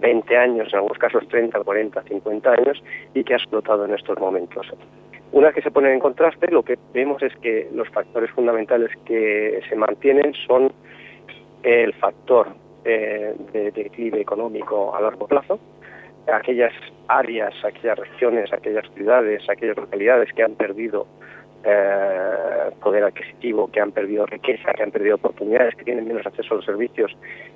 20 0.00 0.36
años, 0.36 0.68
en 0.68 0.76
algunos 0.76 0.98
casos 0.98 1.26
30, 1.28 1.60
40, 1.60 2.02
50 2.02 2.50
años 2.50 2.82
y 3.14 3.24
que 3.24 3.34
ha 3.34 3.36
explotado 3.36 3.84
en 3.84 3.94
estos 3.94 4.18
momentos. 4.18 4.66
Una 5.32 5.46
vez 5.46 5.56
que 5.56 5.62
se 5.62 5.70
pone 5.70 5.92
en 5.92 6.00
contraste, 6.00 6.50
lo 6.50 6.62
que 6.62 6.78
vemos 6.92 7.22
es 7.22 7.34
que 7.36 7.68
los 7.72 7.88
factores 7.88 8.30
fundamentales 8.30 8.90
que 9.06 9.60
se 9.68 9.76
mantienen 9.76 10.34
son 10.46 10.72
el 11.62 11.94
factor 11.94 12.48
eh, 12.84 13.34
de 13.52 13.70
declive 13.70 14.20
económico 14.20 14.94
a 14.94 15.00
largo 15.00 15.26
plazo, 15.26 15.58
aquellas 16.32 16.72
áreas, 17.08 17.54
aquellas 17.64 17.98
regiones, 17.98 18.52
aquellas 18.52 18.88
ciudades, 18.94 19.42
aquellas 19.48 19.76
localidades 19.76 20.32
que 20.32 20.42
han 20.42 20.54
perdido 20.54 21.06
eh, 21.64 22.70
poder 22.82 23.04
adquisitivo, 23.04 23.70
que 23.70 23.80
han 23.80 23.92
perdido 23.92 24.26
riqueza, 24.26 24.72
que 24.72 24.82
han 24.82 24.90
perdido 24.90 25.16
oportunidades, 25.16 25.74
que 25.76 25.84
tienen 25.84 26.08
menos 26.08 26.26
acceso 26.26 26.54
a 26.54 26.56
los 26.56 26.64
servicios 26.64 27.12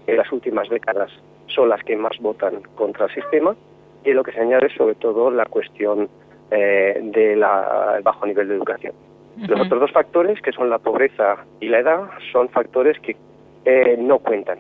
en 0.07 0.17
las 0.17 0.31
últimas 0.31 0.69
décadas, 0.69 1.11
son 1.47 1.69
las 1.69 1.83
que 1.83 1.97
más 1.97 2.17
votan 2.21 2.63
contra 2.75 3.07
el 3.07 3.15
sistema. 3.15 3.57
Y 4.05 4.13
lo 4.13 4.23
que 4.23 4.33
se 4.33 4.41
añade 4.41 4.69
sobre 4.77 4.95
todo 4.95 5.31
la 5.31 5.47
cuestión 5.47 6.09
eh, 6.51 7.01
del 7.03 7.41
bajo 7.41 8.25
nivel 8.25 8.49
de 8.49 8.55
educación. 8.55 8.93
Los 9.37 9.61
otros 9.61 9.81
dos 9.81 9.93
factores, 9.93 10.41
que 10.41 10.53
son 10.53 10.71
la 10.71 10.79
pobreza 10.79 11.45
y 11.61 11.69
la 11.69 11.81
edad, 11.81 12.09
son 12.33 12.49
factores 12.49 12.99
que 13.01 13.17
eh, 13.65 13.97
no 13.99 14.19
cuentan, 14.21 14.59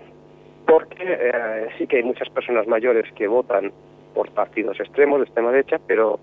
porque 0.67 0.97
eh, 1.01 1.69
sí 1.79 1.87
que 1.87 1.99
hay 1.99 2.03
muchas 2.03 2.29
personas 2.29 2.67
mayores 2.67 3.11
que 3.15 3.27
votan 3.27 3.73
por 4.17 4.31
partidos 4.31 4.81
extremos 4.81 5.19
de 5.19 5.27
extrema 5.27 5.53
derecha, 5.53 5.79
pero 5.87 6.19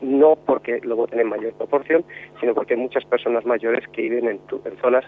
no 0.00 0.36
porque 0.46 0.80
lo 0.84 0.94
voten 0.94 1.18
en 1.18 1.28
mayor 1.28 1.52
proporción, 1.54 2.04
sino 2.40 2.54
porque 2.54 2.74
hay 2.74 2.80
muchas 2.80 3.04
personas 3.04 3.44
mayores 3.44 3.86
que 3.88 4.02
viven 4.02 4.28
en, 4.28 4.40
en 4.64 4.76
zonas 4.80 5.04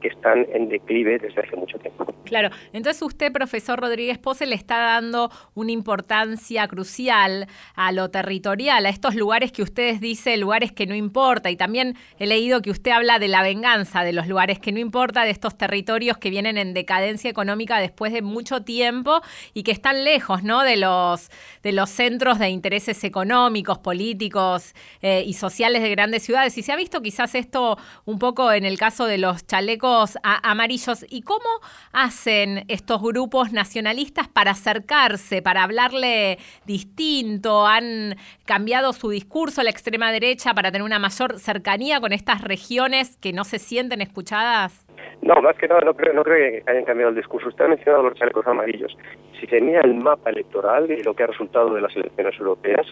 que 0.00 0.08
están 0.08 0.46
en 0.52 0.68
declive 0.68 1.18
desde 1.18 1.40
hace 1.40 1.56
mucho 1.56 1.78
tiempo. 1.78 2.06
Claro, 2.24 2.50
entonces 2.72 3.02
usted, 3.02 3.32
profesor 3.32 3.80
Rodríguez 3.80 4.18
Pose, 4.18 4.46
le 4.46 4.54
está 4.54 4.78
dando 4.78 5.30
una 5.54 5.72
importancia 5.72 6.66
crucial 6.68 7.46
a 7.74 7.92
lo 7.92 8.10
territorial, 8.10 8.86
a 8.86 8.88
estos 8.88 9.14
lugares 9.14 9.52
que 9.52 9.62
ustedes 9.62 10.00
dice, 10.00 10.36
lugares 10.36 10.72
que 10.72 10.86
no 10.86 10.94
importa, 10.94 11.50
y 11.50 11.56
también 11.56 11.96
he 12.18 12.26
leído 12.26 12.60
que 12.60 12.70
usted 12.70 12.90
habla 12.90 13.18
de 13.18 13.28
la 13.28 13.42
venganza 13.42 14.02
de 14.02 14.12
los 14.12 14.26
lugares 14.26 14.58
que 14.58 14.72
no 14.72 14.78
importa, 14.78 15.24
de 15.24 15.30
estos 15.30 15.56
territorios 15.56 16.18
que 16.18 16.30
vienen 16.30 16.58
en 16.58 16.74
decadencia 16.74 17.30
económica 17.30 17.78
después 17.78 18.12
de 18.12 18.22
mucho 18.22 18.62
tiempo 18.62 19.20
y 19.54 19.62
que 19.62 19.72
están 19.72 20.04
lejos, 20.04 20.42
¿no? 20.42 20.62
De 20.62 20.76
los, 20.76 21.30
de 21.62 21.72
los 21.72 21.90
centros 21.90 22.38
de 22.38 22.50
intereses 22.50 23.02
económicos, 23.04 23.78
políticos 23.78 24.74
eh, 25.02 25.24
y 25.26 25.32
sociales 25.34 25.82
de 25.82 25.90
grandes 25.90 26.22
ciudades. 26.22 26.56
Y 26.58 26.62
se 26.62 26.72
ha 26.72 26.76
visto 26.76 27.00
quizás 27.00 27.34
esto 27.34 27.78
un 28.04 28.18
poco 28.18 28.52
en 28.52 28.64
el 28.64 28.78
caso 28.78 29.06
de 29.06 29.18
los 29.18 29.46
chalecos 29.46 29.87
amarillos. 30.22 31.04
¿Y 31.08 31.22
cómo 31.22 31.48
hacen 31.92 32.64
estos 32.68 33.02
grupos 33.02 33.52
nacionalistas 33.52 34.28
para 34.28 34.52
acercarse, 34.52 35.42
para 35.42 35.62
hablarle 35.62 36.38
distinto? 36.66 37.66
¿Han 37.66 38.16
cambiado 38.44 38.92
su 38.92 39.10
discurso 39.10 39.60
a 39.60 39.64
la 39.64 39.70
extrema 39.70 40.12
derecha 40.12 40.54
para 40.54 40.70
tener 40.70 40.84
una 40.84 40.98
mayor 40.98 41.38
cercanía 41.38 42.00
con 42.00 42.12
estas 42.12 42.42
regiones 42.42 43.16
que 43.18 43.32
no 43.32 43.44
se 43.44 43.58
sienten 43.58 44.00
escuchadas? 44.00 44.86
No, 45.22 45.40
más 45.42 45.56
que 45.56 45.68
nada 45.68 45.80
no 45.80 45.94
creo, 45.94 46.12
no 46.12 46.22
creo 46.22 46.62
que 46.64 46.70
hayan 46.70 46.84
cambiado 46.84 47.10
el 47.10 47.16
discurso. 47.16 47.48
Usted 47.48 47.64
ha 47.64 47.68
mencionado 47.68 48.04
los 48.04 48.14
chalecos 48.14 48.46
amarillos. 48.46 48.96
Si 49.40 49.46
se 49.46 49.60
mira 49.60 49.80
el 49.80 49.94
mapa 49.94 50.30
electoral 50.30 50.90
y 50.90 51.02
lo 51.02 51.14
que 51.14 51.24
ha 51.24 51.26
resultado 51.26 51.74
de 51.74 51.80
las 51.80 51.94
elecciones 51.96 52.38
europeas, 52.38 52.86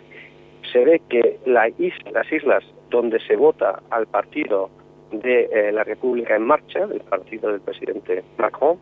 se 0.73 0.85
ve 0.85 1.01
que 1.09 1.39
la 1.47 1.69
las 2.13 2.33
islas 2.33 2.65
donde 2.91 3.21
se 3.21 3.37
vota 3.37 3.81
al 3.91 4.07
partido 4.07 4.71
de 5.11 5.49
eh, 5.53 5.73
la 5.73 5.85
República 5.85 6.37
en 6.37 6.43
Marcha, 6.43 6.87
del 6.87 7.01
partido 7.01 7.51
del 7.51 7.61
presidente 7.61 8.25
Macron, 8.39 8.79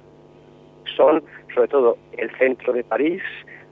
son 0.96 1.22
sobre 1.54 1.68
todo 1.68 1.98
el 2.16 2.30
centro 2.36 2.72
de 2.72 2.84
París, 2.84 3.22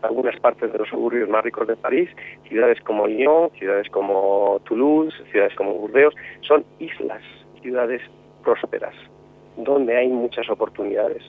algunas 0.02 0.38
partes 0.40 0.72
de 0.72 0.78
los 0.78 0.88
suburbios 0.88 1.28
más 1.28 1.44
ricos 1.44 1.66
de 1.66 1.76
París, 1.76 2.08
ciudades 2.48 2.80
como 2.80 3.06
Lyon, 3.06 3.50
ciudades 3.58 3.88
como 3.90 4.60
Toulouse, 4.64 5.14
ciudades 5.30 5.54
como 5.54 5.74
Burdeos, 5.74 6.14
son 6.40 6.64
islas, 6.78 7.22
ciudades 7.60 8.02
prósperas, 8.42 8.94
donde 9.56 9.96
hay 9.96 10.08
muchas 10.08 10.48
oportunidades. 10.50 11.22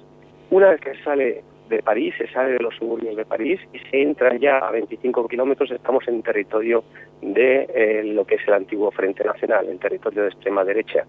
Una 0.49 0.69
vez 0.69 0.81
que 0.81 0.95
sale 1.03 1.43
de 1.69 1.81
París, 1.81 2.13
se 2.17 2.27
sale 2.27 2.53
de 2.53 2.59
los 2.59 2.75
suburbios 2.75 3.15
de 3.15 3.25
París 3.25 3.59
y 3.73 3.79
se 3.79 4.01
entra 4.01 4.35
ya 4.37 4.57
a 4.57 4.71
25 4.71 5.27
kilómetros, 5.27 5.71
estamos 5.71 6.07
en 6.07 6.21
territorio 6.21 6.83
de 7.23 7.67
eh, 7.73 8.03
lo 8.03 8.25
que 8.25 8.35
es 8.35 8.47
el 8.47 8.53
antiguo 8.53 8.91
Frente 8.91 9.23
Nacional, 9.23 9.67
el 9.69 9.79
territorio 9.79 10.23
de 10.23 10.29
extrema 10.29 10.63
derecha. 10.63 11.05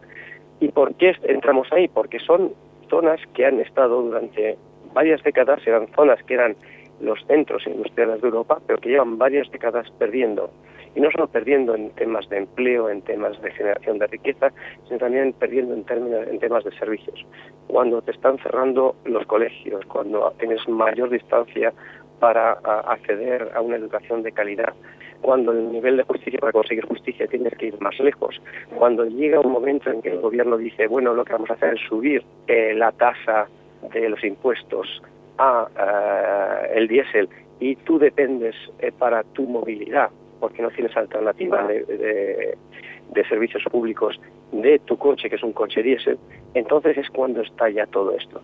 ¿Y 0.61 0.69
por 0.69 0.95
qué 0.95 1.15
entramos 1.25 1.69
ahí? 1.73 1.89
Porque 1.89 2.19
son 2.21 2.53
zonas 2.89 3.21
que 3.35 3.45
han 3.45 3.61
estado 3.61 4.03
durante 4.03 4.57
varias 4.93 5.23
décadas, 5.23 5.67
eran 5.67 5.89
zonas 5.95 6.23
que 6.25 6.35
eran 6.35 6.57
los 7.01 7.19
centros 7.27 7.67
industriales 7.67 8.21
de 8.21 8.29
Europa, 8.29 8.61
pero 8.67 8.79
que 8.79 8.91
llevan 8.91 9.19
varias 9.19 9.51
décadas 9.51 9.91
perdiendo 9.99 10.51
y 10.95 11.01
no 11.01 11.11
solo 11.11 11.27
perdiendo 11.27 11.75
en 11.75 11.91
temas 11.91 12.29
de 12.29 12.39
empleo, 12.39 12.89
en 12.89 13.03
temas 13.03 13.41
de 13.43 13.51
generación 13.51 13.99
de 13.99 14.07
riqueza, 14.07 14.53
sino 14.87 14.99
también 14.99 15.33
perdiendo 15.33 15.75
en, 15.75 15.85
términos, 15.85 16.27
en 16.29 16.39
temas 16.39 16.65
de 16.65 16.71
servicios. 16.73 17.27
Cuando 17.67 18.01
te 18.03 18.13
están 18.13 18.39
cerrando 18.39 18.95
los 19.05 19.27
colegios, 19.27 19.85
cuando 19.87 20.33
tienes 20.39 20.67
mayor 20.69 21.11
distancia 21.11 21.73
para 22.21 22.53
acceder 22.53 23.51
a 23.55 23.61
una 23.61 23.77
educación 23.77 24.23
de 24.23 24.33
calidad, 24.33 24.73
cuando 25.25 25.53
el 25.53 25.73
nivel 25.73 25.97
de 25.97 26.03
justicia 26.03 26.39
para 26.39 26.53
conseguir 26.53 26.85
justicia 26.85 27.27
tienes 27.27 27.55
que 27.55 27.69
ir 27.69 27.81
más 27.81 27.99
lejos, 27.99 28.39
cuando 28.77 29.07
llega 29.07 29.41
un 29.41 29.53
momento 29.53 29.91
en 29.91 30.03
que 30.03 30.11
el 30.11 30.21
gobierno 30.21 30.59
dice, 30.59 30.87
bueno, 30.87 31.15
lo 31.15 31.25
que 31.25 31.33
vamos 31.33 31.49
a 31.49 31.55
hacer 31.55 31.73
es 31.75 31.81
subir 31.89 32.23
eh, 32.47 32.75
la 32.75 32.93
tasa 32.93 33.49
de 33.95 34.09
los 34.11 34.23
impuestos 34.23 35.03
a 35.39 35.67
eh, 35.81 36.73
el 36.75 36.89
diésel 36.89 37.31
y 37.59 37.75
tú 37.77 37.99
dependes 37.99 38.55
eh, 38.81 38.93
para 38.93 39.23
tu 39.23 39.45
movilidad 39.45 40.11
porque 40.41 40.61
no 40.61 40.69
tienes 40.69 40.95
alternativa 40.95 41.67
de, 41.67 42.59
servicios 43.27 43.63
públicos 43.71 44.21
de 44.53 44.79
tu 44.81 44.99
coche, 44.99 45.31
que 45.31 45.37
es 45.37 45.43
un 45.43 45.55
coche 45.55 45.83
diésel, 45.83 46.19
entonces 46.53 46.99
es 46.99 47.09
cuando 47.09 47.41
estalla 47.41 47.87
todo 47.87 48.15
esto. 48.15 48.43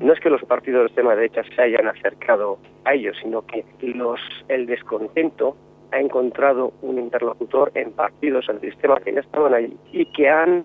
No 0.00 0.12
es 0.12 0.18
que 0.18 0.28
los 0.28 0.42
partidos 0.42 0.80
de 0.80 0.86
extrema 0.86 1.14
derecha 1.14 1.44
se 1.54 1.62
hayan 1.62 1.86
acercado 1.86 2.58
a 2.84 2.94
ellos, 2.94 3.16
sino 3.22 3.46
que 3.46 3.64
los, 3.80 4.18
el 4.48 4.66
descontento 4.66 5.56
ha 5.96 6.00
encontrado 6.00 6.74
un 6.82 6.98
interlocutor 6.98 7.72
en 7.74 7.90
partidos 7.92 8.46
del 8.46 8.60
sistema 8.60 9.00
que 9.00 9.14
ya 9.14 9.20
estaban 9.20 9.54
ahí 9.54 9.74
y 9.92 10.04
que 10.06 10.28
han 10.28 10.64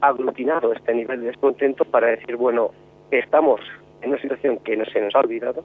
aglutinado 0.00 0.72
este 0.72 0.94
nivel 0.94 1.20
de 1.20 1.26
descontento 1.28 1.84
para 1.84 2.08
decir, 2.08 2.36
bueno, 2.36 2.70
estamos 3.10 3.60
en 4.00 4.10
una 4.10 4.22
situación 4.22 4.58
que 4.60 4.78
no 4.78 4.86
se 4.86 5.02
nos 5.02 5.14
ha 5.14 5.20
olvidado, 5.20 5.62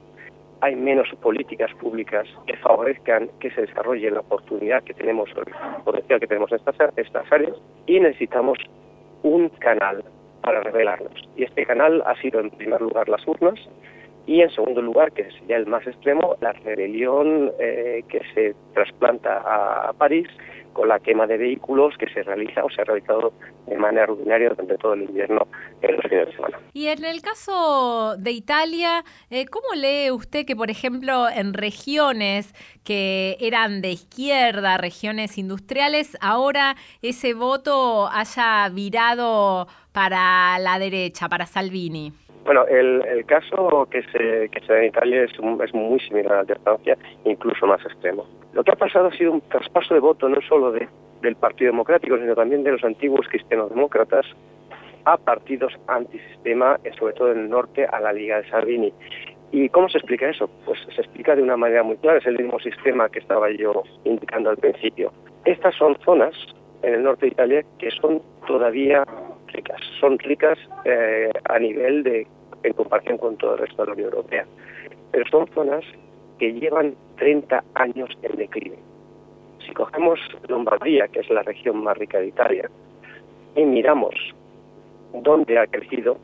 hay 0.60 0.76
menos 0.76 1.08
políticas 1.22 1.72
públicas 1.80 2.26
que 2.46 2.56
favorezcan 2.58 3.30
que 3.40 3.50
se 3.52 3.62
desarrolle 3.62 4.10
la 4.10 4.20
oportunidad 4.20 4.82
que 4.84 4.92
tenemos, 4.92 5.30
el 5.30 5.82
potencial 5.82 6.20
que 6.20 6.26
tenemos 6.26 6.52
en 6.52 6.58
estas, 6.58 6.76
estas 6.96 7.32
áreas, 7.32 7.56
y 7.86 7.98
necesitamos 8.00 8.58
un 9.22 9.48
canal 9.48 10.04
para 10.42 10.60
revelarnos. 10.60 11.14
Y 11.36 11.44
este 11.44 11.64
canal 11.64 12.02
ha 12.06 12.14
sido, 12.20 12.40
en 12.40 12.50
primer 12.50 12.82
lugar, 12.82 13.08
las 13.08 13.26
urnas, 13.26 13.58
y 14.26 14.40
en 14.40 14.50
segundo 14.50 14.82
lugar, 14.82 15.12
que 15.12 15.28
ya 15.48 15.56
el 15.56 15.66
más 15.66 15.86
extremo, 15.86 16.36
la 16.40 16.52
rebelión 16.52 17.52
eh, 17.60 18.02
que 18.08 18.20
se 18.34 18.54
trasplanta 18.74 19.38
a 19.88 19.92
París 19.92 20.28
con 20.76 20.88
la 20.88 20.98
quema 20.98 21.26
de 21.26 21.38
vehículos 21.38 21.94
que 21.96 22.06
se 22.10 22.22
realiza 22.22 22.62
o 22.62 22.68
se 22.68 22.82
ha 22.82 22.84
realizado 22.84 23.32
de 23.66 23.78
manera 23.78 24.04
rutinaria 24.04 24.50
durante 24.50 24.76
todo 24.76 24.92
el 24.92 25.04
invierno 25.04 25.48
en 25.80 25.96
los 25.96 26.02
fines 26.02 26.26
de 26.26 26.32
semana. 26.34 26.58
Y 26.74 26.88
en 26.88 27.02
el 27.02 27.22
caso 27.22 28.16
de 28.18 28.32
Italia, 28.32 29.02
eh, 29.30 29.46
¿cómo 29.46 29.68
lee 29.74 30.10
usted 30.10 30.44
que, 30.44 30.54
por 30.54 30.70
ejemplo, 30.70 31.30
en 31.30 31.54
regiones 31.54 32.52
que 32.84 33.38
eran 33.40 33.80
de 33.80 33.92
izquierda, 33.92 34.76
regiones 34.76 35.38
industriales, 35.38 36.18
ahora 36.20 36.76
ese 37.00 37.32
voto 37.32 38.08
haya 38.08 38.68
virado 38.68 39.68
para 39.92 40.58
la 40.58 40.78
derecha, 40.78 41.30
para 41.30 41.46
Salvini? 41.46 42.12
Bueno, 42.46 42.64
el, 42.68 43.26
caso 43.26 43.88
que 43.90 44.02
se, 44.04 44.48
que 44.50 44.60
se 44.60 44.72
da 44.72 44.78
en 44.78 44.86
Italia 44.86 45.24
es, 45.24 45.32
es 45.32 45.74
muy 45.74 45.98
similar 45.98 46.38
al 46.38 46.46
de 46.46 46.54
Francia, 46.54 46.96
incluso 47.24 47.66
más 47.66 47.84
extremo. 47.84 48.24
Lo 48.52 48.62
que 48.62 48.70
ha 48.70 48.76
pasado 48.76 49.08
ha 49.08 49.16
sido 49.16 49.32
un 49.32 49.40
traspaso 49.40 49.94
de 49.94 49.98
voto 49.98 50.28
no 50.28 50.40
solo 50.42 50.70
de, 50.70 50.88
del 51.22 51.34
Partido 51.34 51.72
Democrático, 51.72 52.16
sino 52.16 52.36
también 52.36 52.62
de 52.62 52.70
los 52.70 52.84
antiguos 52.84 53.26
cristianos-demócratas 53.28 54.26
a 55.06 55.16
partidos 55.16 55.72
antisistema, 55.88 56.78
eh, 56.84 56.92
sobre 56.96 57.14
todo 57.14 57.32
en 57.32 57.38
el 57.40 57.50
norte, 57.50 57.84
a 57.84 57.98
la 57.98 58.12
Liga 58.12 58.40
de 58.40 58.48
Salvini. 58.48 58.92
¿Y 59.50 59.68
cómo 59.70 59.88
se 59.88 59.98
explica 59.98 60.28
eso? 60.28 60.48
Pues 60.64 60.78
se 60.94 61.00
explica 61.00 61.34
de 61.34 61.42
una 61.42 61.56
manera 61.56 61.82
muy 61.82 61.96
clara, 61.96 62.18
es 62.18 62.26
el 62.26 62.38
mismo 62.38 62.60
sistema 62.60 63.08
que 63.08 63.18
estaba 63.18 63.50
yo 63.50 63.82
indicando 64.04 64.50
al 64.50 64.56
principio. 64.56 65.12
Estas 65.44 65.74
son 65.74 65.96
zonas 66.04 66.34
en 66.82 66.94
el 66.94 67.02
norte 67.02 67.26
de 67.26 67.32
Italia 67.32 67.64
que 67.78 67.90
son 67.90 68.22
todavía 68.46 69.04
ricas, 69.48 69.80
son 70.00 70.18
ricas 70.20 70.58
eh, 70.84 71.30
a 71.44 71.58
nivel 71.58 72.02
de 72.04 72.26
en 72.62 72.72
comparación 72.72 73.18
con 73.18 73.36
todo 73.36 73.54
el 73.54 73.58
resto 73.58 73.82
de 73.82 73.86
la 73.86 73.92
Unión 73.94 74.10
Europea. 74.10 74.46
Pero 75.12 75.24
son 75.30 75.46
zonas 75.48 75.84
que 76.38 76.52
llevan 76.52 76.94
30 77.16 77.64
años 77.74 78.10
en 78.22 78.36
declive. 78.36 78.78
Si 79.64 79.72
cogemos 79.72 80.20
Lombardía, 80.48 81.08
que 81.08 81.20
es 81.20 81.30
la 81.30 81.42
región 81.42 81.82
más 81.82 81.96
rica 81.96 82.18
de 82.18 82.28
Italia, 82.28 82.70
y 83.54 83.64
miramos 83.64 84.14
dónde 85.12 85.58
ha 85.58 85.66
crecido, 85.66 86.18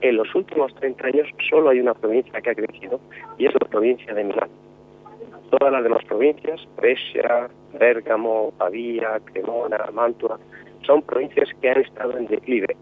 en 0.00 0.16
los 0.16 0.32
últimos 0.34 0.74
30 0.76 1.06
años 1.06 1.28
solo 1.48 1.70
hay 1.70 1.80
una 1.80 1.94
provincia 1.94 2.40
que 2.40 2.50
ha 2.50 2.54
crecido 2.54 3.00
y 3.36 3.46
es 3.46 3.54
la 3.54 3.68
provincia 3.68 4.14
de 4.14 4.24
Milán. 4.24 4.48
Todas 5.50 5.72
las 5.72 5.82
demás 5.82 6.04
provincias, 6.04 6.60
Brescia, 6.76 7.48
Bérgamo, 7.78 8.52
Pavía, 8.58 9.18
Cremona, 9.24 9.78
Mantua, 9.92 10.38
son 10.86 11.02
provincias 11.02 11.48
que 11.60 11.70
han 11.70 11.80
estado 11.80 12.16
en 12.16 12.26
declive 12.26 12.76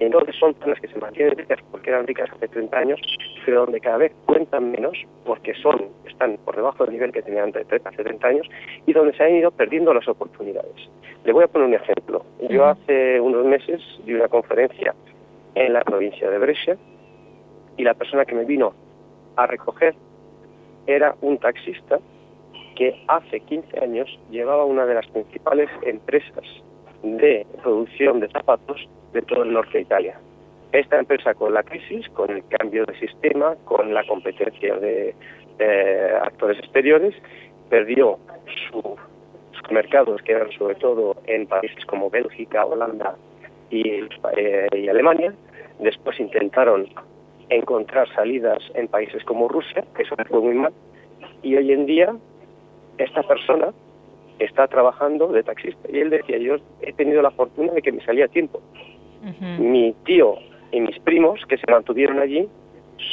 entonces 0.00 0.36
son 0.36 0.54
zonas 0.60 0.80
que 0.80 0.88
se 0.88 0.98
mantienen 0.98 1.36
ricas 1.36 1.58
porque 1.70 1.90
eran 1.90 2.06
ricas 2.06 2.30
hace 2.30 2.48
30 2.48 2.78
años, 2.78 3.00
pero 3.44 3.62
donde 3.62 3.80
cada 3.80 3.98
vez 3.98 4.12
cuentan 4.26 4.70
menos 4.70 4.96
porque 5.24 5.54
son 5.54 5.86
están 6.06 6.36
por 6.44 6.56
debajo 6.56 6.84
del 6.84 6.94
nivel 6.94 7.12
que 7.12 7.22
tenían 7.22 7.50
hace 7.50 8.04
30 8.04 8.28
años 8.28 8.48
y 8.86 8.92
donde 8.92 9.16
se 9.16 9.24
han 9.24 9.34
ido 9.34 9.50
perdiendo 9.50 9.92
las 9.92 10.06
oportunidades. 10.08 10.74
Le 11.24 11.32
voy 11.32 11.44
a 11.44 11.48
poner 11.48 11.68
un 11.68 11.74
ejemplo. 11.74 12.24
Yo 12.48 12.64
hace 12.64 13.20
unos 13.20 13.44
meses 13.44 13.80
di 14.04 14.14
una 14.14 14.28
conferencia 14.28 14.94
en 15.54 15.72
la 15.72 15.82
provincia 15.82 16.30
de 16.30 16.38
Brescia 16.38 16.76
y 17.76 17.84
la 17.84 17.94
persona 17.94 18.24
que 18.24 18.34
me 18.34 18.44
vino 18.44 18.72
a 19.36 19.46
recoger 19.46 19.94
era 20.86 21.14
un 21.20 21.38
taxista 21.38 21.98
que 22.76 23.02
hace 23.08 23.40
15 23.40 23.80
años 23.80 24.18
llevaba 24.30 24.64
una 24.64 24.86
de 24.86 24.94
las 24.94 25.06
principales 25.08 25.68
empresas 25.82 26.44
de 27.02 27.46
producción 27.62 28.20
de 28.20 28.28
zapatos 28.28 28.88
de 29.12 29.22
todo 29.22 29.42
el 29.42 29.52
norte 29.52 29.78
de 29.78 29.82
Italia. 29.82 30.18
Esta 30.72 30.98
empresa 30.98 31.34
con 31.34 31.54
la 31.54 31.62
crisis, 31.62 32.08
con 32.10 32.30
el 32.30 32.46
cambio 32.48 32.84
de 32.84 32.98
sistema, 32.98 33.56
con 33.64 33.94
la 33.94 34.04
competencia 34.06 34.76
de, 34.76 35.14
actores 36.22 36.58
exteriores, 36.58 37.14
perdió 37.68 38.18
sus 38.70 39.72
mercados, 39.72 40.22
que 40.22 40.32
eran 40.32 40.50
sobre 40.52 40.76
todo 40.76 41.16
en 41.26 41.46
países 41.46 41.84
como 41.86 42.10
Bélgica, 42.10 42.64
Holanda 42.64 43.16
y, 43.70 43.88
eh, 44.36 44.68
y 44.72 44.88
Alemania. 44.88 45.32
Después 45.80 46.20
intentaron 46.20 46.88
encontrar 47.48 48.08
salidas 48.14 48.58
en 48.74 48.88
países 48.88 49.24
como 49.24 49.48
Rusia, 49.48 49.84
que 49.96 50.02
eso 50.02 50.14
fue 50.28 50.40
muy 50.40 50.54
mal. 50.54 50.72
Y 51.42 51.56
hoy 51.56 51.72
en 51.72 51.86
día, 51.86 52.14
esta 52.98 53.22
persona 53.22 53.72
está 54.38 54.66
trabajando 54.68 55.28
de 55.28 55.42
taxista. 55.42 55.88
Y 55.90 56.00
él 56.00 56.10
decía, 56.10 56.38
yo 56.38 56.56
he 56.82 56.92
tenido 56.92 57.22
la 57.22 57.30
fortuna 57.30 57.72
de 57.72 57.82
que 57.82 57.92
me 57.92 58.04
salía 58.04 58.26
a 58.26 58.28
tiempo. 58.28 58.60
Mi 59.58 59.94
tío 60.04 60.36
y 60.72 60.80
mis 60.80 60.98
primos 61.00 61.40
que 61.48 61.56
se 61.56 61.70
mantuvieron 61.70 62.18
allí 62.18 62.48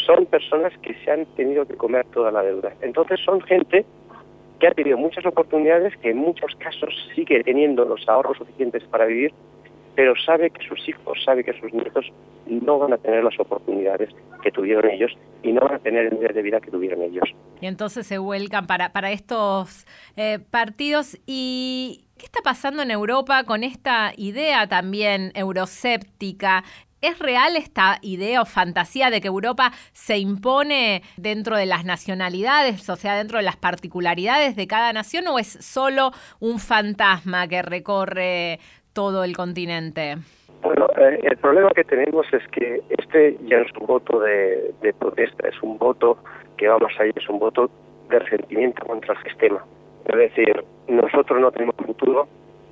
son 0.05 0.25
personas 0.25 0.73
que 0.79 0.93
se 1.03 1.11
han 1.11 1.25
tenido 1.35 1.65
que 1.65 1.75
comer 1.75 2.05
toda 2.13 2.31
la 2.31 2.43
deuda. 2.43 2.73
Entonces 2.81 3.19
son 3.23 3.41
gente 3.41 3.85
que 4.59 4.67
ha 4.67 4.71
tenido 4.71 4.97
muchas 4.97 5.25
oportunidades, 5.25 5.95
que 5.97 6.11
en 6.11 6.17
muchos 6.17 6.55
casos 6.57 6.93
sigue 7.15 7.43
teniendo 7.43 7.85
los 7.85 8.07
ahorros 8.07 8.37
suficientes 8.37 8.83
para 8.85 9.05
vivir, 9.05 9.33
pero 9.95 10.13
sabe 10.25 10.49
que 10.49 10.65
sus 10.67 10.87
hijos, 10.87 11.17
sabe 11.23 11.43
que 11.43 11.53
sus 11.59 11.73
nietos 11.73 12.11
no 12.45 12.79
van 12.79 12.93
a 12.93 12.97
tener 12.97 13.23
las 13.23 13.39
oportunidades 13.39 14.09
que 14.41 14.51
tuvieron 14.51 14.89
ellos 14.89 15.11
y 15.41 15.51
no 15.51 15.61
van 15.61 15.75
a 15.75 15.79
tener 15.79 16.05
el 16.05 16.13
nivel 16.13 16.33
de 16.33 16.41
vida 16.41 16.59
que 16.59 16.69
tuvieron 16.69 17.01
ellos. 17.01 17.23
Y 17.61 17.67
entonces 17.67 18.05
se 18.05 18.17
vuelcan 18.17 18.67
para, 18.67 18.91
para 18.91 19.11
estos 19.11 19.87
eh, 20.17 20.39
partidos. 20.51 21.17
¿Y 21.25 22.04
qué 22.17 22.25
está 22.25 22.41
pasando 22.43 22.81
en 22.81 22.91
Europa 22.91 23.43
con 23.43 23.63
esta 23.63 24.11
idea 24.17 24.67
también 24.67 25.31
euroséptica? 25.35 26.63
¿Es 27.01 27.19
real 27.19 27.55
esta 27.55 27.97
idea 28.01 28.41
o 28.41 28.45
fantasía 28.45 29.09
de 29.09 29.21
que 29.21 29.27
Europa 29.27 29.71
se 29.91 30.17
impone 30.17 31.03
dentro 31.17 31.55
de 31.55 31.65
las 31.67 31.85
nacionalidades, 31.85 32.89
o 32.89 32.95
sea, 32.95 33.15
dentro 33.15 33.37
de 33.37 33.43
las 33.43 33.57
particularidades 33.57 34.55
de 34.55 34.65
cada 34.65 34.91
nación, 34.91 35.27
o 35.27 35.37
es 35.37 35.47
solo 35.47 36.11
un 36.39 36.57
fantasma 36.57 37.47
que 37.47 37.61
recorre 37.61 38.59
todo 38.93 39.23
el 39.23 39.35
continente? 39.35 40.15
Bueno, 40.63 40.87
eh, 40.97 41.19
el 41.21 41.37
problema 41.37 41.69
que 41.75 41.83
tenemos 41.83 42.25
es 42.33 42.41
que 42.47 42.81
este 42.89 43.37
ya 43.45 43.57
no 43.57 43.65
es 43.65 43.71
un 43.79 43.85
voto 43.85 44.19
de, 44.19 44.73
protesta, 44.97 45.47
es 45.47 45.61
un 45.61 45.77
voto 45.77 46.17
que 46.57 46.67
vamos 46.67 46.91
a 46.97 47.05
ir, 47.05 47.13
es 47.15 47.29
un 47.29 47.37
voto 47.37 47.69
de 48.09 48.17
resentimiento 48.17 48.83
contra 48.83 49.13
el 49.13 49.23
sistema. 49.23 49.63
Es 50.05 50.15
decir, 50.15 50.63
nosotros 50.87 51.39
no 51.39 51.51
tenemos 51.51 51.75
futuro, 51.75 52.27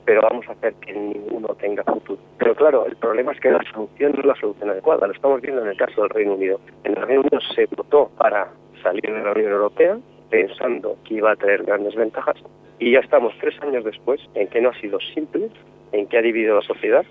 pero 0.06 0.22
vamos 0.22 0.48
a 0.48 0.52
hacer 0.54 0.74
que 0.76 0.94
ninguno 0.94 1.50
tenga 1.56 1.84
futuro. 1.84 2.20
Pero 2.38 2.56
claro, 2.56 2.86
el 2.86 2.96
problema 2.96 3.32
es 3.32 3.40
que 3.40 3.52
la 3.52 3.64
solución 3.72 4.12
no 4.14 4.20
es 4.20 4.26
la 4.26 4.36
solución 4.36 4.70
adecuada. 4.70 5.08
Lo 5.08 5.14
estamos 5.14 5.42
viendo 5.42 5.62
en 5.62 5.70
el 5.70 5.78
caso 5.78 6.02
del 6.02 6.10
Reino 6.10 6.34
Unido. 6.36 6.60
En 6.84 6.92
el 6.98 7.04
Reino 7.04 7.22
Unido 7.22 7.40
se 7.56 7.66
votó 7.68 8.12
para 8.18 8.50
salir 8.82 9.04
de 9.04 9.24
la 9.24 9.32
Unión 9.32 9.52
Europea 9.52 9.98
pensando 10.30 10.98
que 11.06 11.16
iba 11.16 11.32
a 11.32 11.36
tener 11.36 11.64
grandes 11.64 11.96
ventajas 11.96 12.36
y 12.80 12.92
ya 12.92 13.00
estamos 13.00 13.34
tres 13.40 13.56
años 13.62 13.84
después 13.84 14.20
en 14.34 14.48
que 14.48 14.62
no 14.62 14.70
ha 14.70 14.80
sido 14.80 15.00
simple, 15.14 15.50
en 15.92 16.08
que 16.08 16.18
ha 16.18 16.22
dividido 16.22 16.56
la 16.56 16.62
sociedad, 16.64 17.06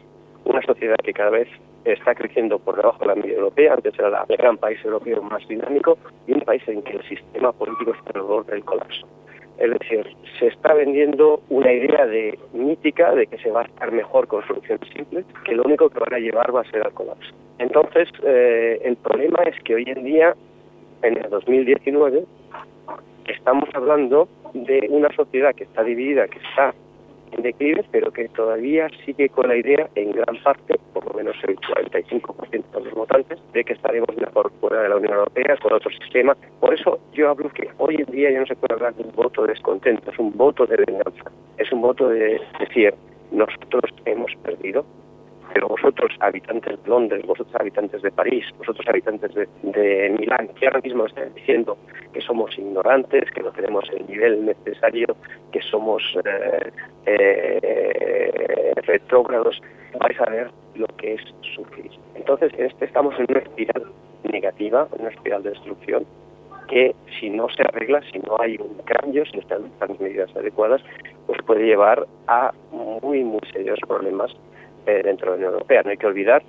una 0.44 0.60
sociedad 0.62 0.96
que 1.02 1.12
cada 1.12 1.30
vez 1.30 1.48
está 1.84 2.14
creciendo 2.14 2.58
por 2.58 2.76
debajo 2.76 2.98
de 2.98 3.06
la 3.06 3.14
media 3.14 3.34
europea, 3.34 3.74
antes 3.74 3.94
era 3.98 4.24
el 4.28 4.36
gran 4.36 4.58
país 4.58 4.78
europeo 4.84 5.22
más 5.22 5.46
dinámico 5.48 5.98
y 6.26 6.32
un 6.32 6.40
país 6.40 6.62
en 6.66 6.82
que 6.82 6.96
el 6.96 7.02
sistema 7.08 7.52
político 7.52 7.92
está 7.92 8.18
al 8.18 8.26
borde 8.26 8.52
del 8.52 8.64
colapso. 8.64 9.06
Es 9.62 9.70
decir, 9.78 10.04
se 10.40 10.48
está 10.48 10.74
vendiendo 10.74 11.40
una 11.48 11.72
idea 11.72 12.04
de 12.04 12.36
mítica 12.52 13.14
de 13.14 13.28
que 13.28 13.38
se 13.38 13.48
va 13.48 13.60
a 13.60 13.64
estar 13.66 13.92
mejor 13.92 14.26
con 14.26 14.44
soluciones 14.44 14.88
simples, 14.92 15.24
que 15.44 15.54
lo 15.54 15.62
único 15.62 15.88
que 15.88 16.00
van 16.00 16.14
a 16.14 16.18
llevar 16.18 16.52
va 16.52 16.62
a 16.62 16.70
ser 16.72 16.84
al 16.84 16.92
colapso. 16.92 17.32
Entonces, 17.60 18.08
eh, 18.24 18.80
el 18.82 18.96
problema 18.96 19.44
es 19.44 19.54
que 19.62 19.76
hoy 19.76 19.84
en 19.86 20.02
día, 20.02 20.34
en 21.02 21.16
el 21.16 21.30
2019, 21.30 22.24
estamos 23.26 23.68
hablando 23.72 24.28
de 24.52 24.88
una 24.90 25.14
sociedad 25.14 25.54
que 25.54 25.62
está 25.62 25.84
dividida, 25.84 26.26
que 26.26 26.40
está 26.40 26.74
en 27.32 27.42
declive, 27.42 27.84
pero 27.90 28.12
que 28.12 28.28
todavía 28.28 28.88
sigue 29.04 29.28
con 29.28 29.48
la 29.48 29.56
idea, 29.56 29.88
en 29.94 30.12
gran 30.12 30.36
parte, 30.42 30.78
por 30.92 31.04
lo 31.06 31.14
menos 31.14 31.36
el 31.46 31.56
45% 31.56 32.64
de 32.72 32.84
los 32.84 32.94
votantes, 32.94 33.38
de 33.52 33.64
que 33.64 33.72
estaremos 33.72 34.16
mejor 34.16 34.50
fuera 34.60 34.82
de 34.82 34.88
la 34.88 34.96
Unión 34.96 35.14
Europea, 35.14 35.56
con 35.62 35.72
otro 35.72 35.90
sistema. 35.90 36.36
Por 36.60 36.74
eso 36.74 36.98
yo 37.12 37.30
hablo 37.30 37.50
que 37.50 37.68
hoy 37.78 37.96
en 37.96 38.12
día 38.12 38.30
ya 38.30 38.40
no 38.40 38.46
se 38.46 38.56
puede 38.56 38.74
hablar 38.74 38.94
de 38.94 39.04
un 39.04 39.12
voto 39.12 39.42
de 39.42 39.48
descontento, 39.48 40.10
es 40.10 40.18
un 40.18 40.36
voto 40.36 40.66
de 40.66 40.76
venganza, 40.76 41.30
es 41.58 41.72
un 41.72 41.80
voto 41.80 42.08
de 42.08 42.40
decir, 42.60 42.94
nosotros 43.30 43.90
hemos 44.04 44.34
perdido, 44.42 44.84
pero 45.52 45.68
vosotros, 45.68 46.12
habitantes 46.20 46.82
de 46.82 46.88
Londres, 46.88 47.24
vosotros, 47.26 47.54
habitantes 47.58 48.02
de 48.02 48.10
París, 48.10 48.44
vosotros, 48.58 48.86
habitantes 48.88 49.32
de, 49.34 50.16
Milán, 50.18 50.48
que 50.48 50.66
ahora 50.66 50.80
mismo 50.80 51.06
están 51.06 51.34
diciendo 51.34 51.76
que 52.12 52.20
somos 52.20 52.56
ignorantes, 52.58 53.30
que 53.32 53.42
no 53.42 53.50
tenemos 53.52 53.84
el 53.90 54.06
nivel 54.06 54.44
necesario, 54.46 55.16
que 55.50 55.60
somos 55.62 56.02
eh, 56.24 56.72
eh, 57.06 58.72
retrógrados, 58.86 59.60
vais 59.98 60.20
a 60.20 60.30
ver 60.30 60.50
lo 60.74 60.86
que 60.96 61.14
es 61.14 61.22
sufrir. 61.54 61.90
Entonces, 62.14 62.52
en 62.58 62.66
este 62.66 62.86
estamos 62.86 63.14
en 63.18 63.26
una 63.28 63.40
espiral 63.40 63.84
negativa, 64.30 64.88
una 64.98 65.10
espiral 65.10 65.42
de 65.42 65.50
destrucción, 65.50 66.06
que 66.68 66.94
si 67.20 67.28
no 67.28 67.48
se 67.50 67.62
arregla, 67.62 68.00
si 68.12 68.18
no 68.20 68.40
hay 68.40 68.56
un 68.56 68.78
cambio, 68.84 69.26
si 69.26 69.32
no 69.32 69.40
están 69.40 69.70
las 69.80 70.00
medidas 70.00 70.34
adecuadas, 70.34 70.82
pues 71.26 71.42
puede 71.42 71.66
llevar 71.66 72.06
a 72.28 72.52
muy, 72.70 73.24
muy 73.24 73.40
serios 73.52 73.78
problemas 73.86 74.34
eh, 74.86 75.02
dentro 75.02 75.26
de 75.26 75.30
la 75.30 75.36
Unión 75.36 75.52
Europea. 75.54 75.82
No 75.84 75.90
hay 75.90 75.96
que 75.96 76.06
olvidar 76.06 76.42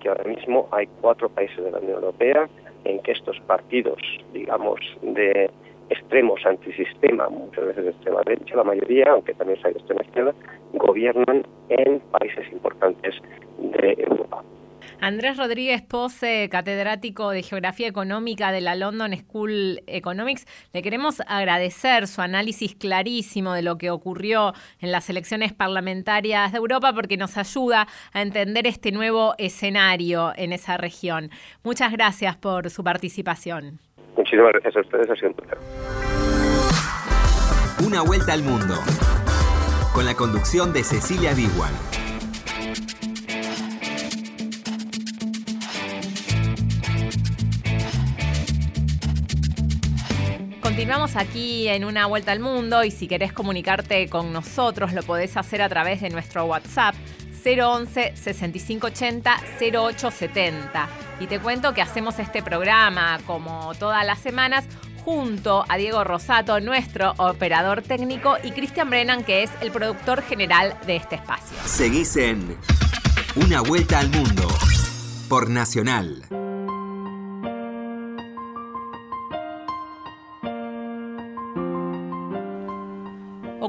que 0.00 0.08
ahora 0.08 0.24
mismo 0.24 0.68
hay 0.72 0.86
cuatro 1.00 1.28
países 1.28 1.62
de 1.62 1.70
la 1.70 1.78
Unión 1.78 1.94
Europea 1.94 2.48
en 2.84 3.00
que 3.00 3.12
estos 3.12 3.38
partidos, 3.40 3.98
digamos, 4.32 4.80
de 5.02 5.50
extremos 5.90 6.44
antisistema, 6.44 7.28
muchas 7.28 7.66
veces 7.66 7.84
de 7.84 7.90
extrema 7.90 8.20
derecha, 8.26 8.56
la 8.56 8.64
mayoría, 8.64 9.10
aunque 9.10 9.34
también 9.34 9.58
hay 9.64 9.72
de 9.72 9.78
extrema 9.78 10.02
izquierda, 10.02 10.34
gobiernan 10.74 11.46
en 11.68 12.00
países 12.10 12.50
importantes 12.52 13.14
de 13.58 13.94
Europa. 13.98 14.42
Andrés 15.00 15.36
Rodríguez 15.36 15.82
Pose, 15.82 16.48
catedrático 16.50 17.30
de 17.30 17.42
Geografía 17.42 17.88
Económica 17.88 18.52
de 18.52 18.60
la 18.60 18.74
London 18.74 19.14
School 19.16 19.82
Economics, 19.86 20.46
le 20.72 20.82
queremos 20.82 21.20
agradecer 21.26 22.06
su 22.06 22.22
análisis 22.22 22.74
clarísimo 22.74 23.52
de 23.52 23.62
lo 23.62 23.78
que 23.78 23.90
ocurrió 23.90 24.52
en 24.80 24.92
las 24.92 25.10
elecciones 25.10 25.52
parlamentarias 25.52 26.52
de 26.52 26.58
Europa 26.58 26.92
porque 26.92 27.16
nos 27.16 27.36
ayuda 27.36 27.86
a 28.12 28.22
entender 28.22 28.66
este 28.66 28.92
nuevo 28.92 29.34
escenario 29.38 30.32
en 30.36 30.52
esa 30.52 30.76
región. 30.76 31.30
Muchas 31.62 31.92
gracias 31.92 32.36
por 32.36 32.70
su 32.70 32.82
participación. 32.82 33.78
Muchísimas 34.16 34.52
gracias 34.52 34.76
a 34.76 34.80
ustedes, 34.80 35.10
ha 35.10 35.16
sido 35.16 35.34
Una 37.86 38.02
vuelta 38.02 38.32
al 38.32 38.42
mundo 38.42 38.74
con 39.94 40.04
la 40.04 40.14
conducción 40.14 40.72
de 40.72 40.82
Cecilia 40.82 41.34
Biguan. 41.34 42.05
Continuamos 50.76 51.16
aquí 51.16 51.68
en 51.68 51.86
una 51.86 52.04
vuelta 52.04 52.32
al 52.32 52.40
mundo 52.40 52.84
y 52.84 52.90
si 52.90 53.08
querés 53.08 53.32
comunicarte 53.32 54.10
con 54.10 54.30
nosotros 54.30 54.92
lo 54.92 55.02
podés 55.02 55.38
hacer 55.38 55.62
a 55.62 55.70
través 55.70 56.02
de 56.02 56.10
nuestro 56.10 56.44
WhatsApp 56.44 56.94
011 57.42 58.12
6580 58.14 59.38
0870. 59.58 60.88
Y 61.20 61.28
te 61.28 61.40
cuento 61.40 61.72
que 61.72 61.80
hacemos 61.80 62.18
este 62.18 62.42
programa 62.42 63.18
como 63.26 63.74
todas 63.76 64.04
las 64.04 64.18
semanas 64.18 64.66
junto 65.02 65.64
a 65.66 65.78
Diego 65.78 66.04
Rosato, 66.04 66.60
nuestro 66.60 67.14
operador 67.16 67.80
técnico, 67.80 68.36
y 68.44 68.50
Cristian 68.50 68.90
Brennan, 68.90 69.24
que 69.24 69.44
es 69.44 69.50
el 69.62 69.72
productor 69.72 70.20
general 70.20 70.76
de 70.86 70.96
este 70.96 71.14
espacio. 71.14 71.56
Seguís 71.64 72.18
en 72.18 72.54
Una 73.36 73.62
Vuelta 73.62 73.98
al 73.98 74.10
Mundo 74.10 74.46
por 75.30 75.48
Nacional. 75.48 76.26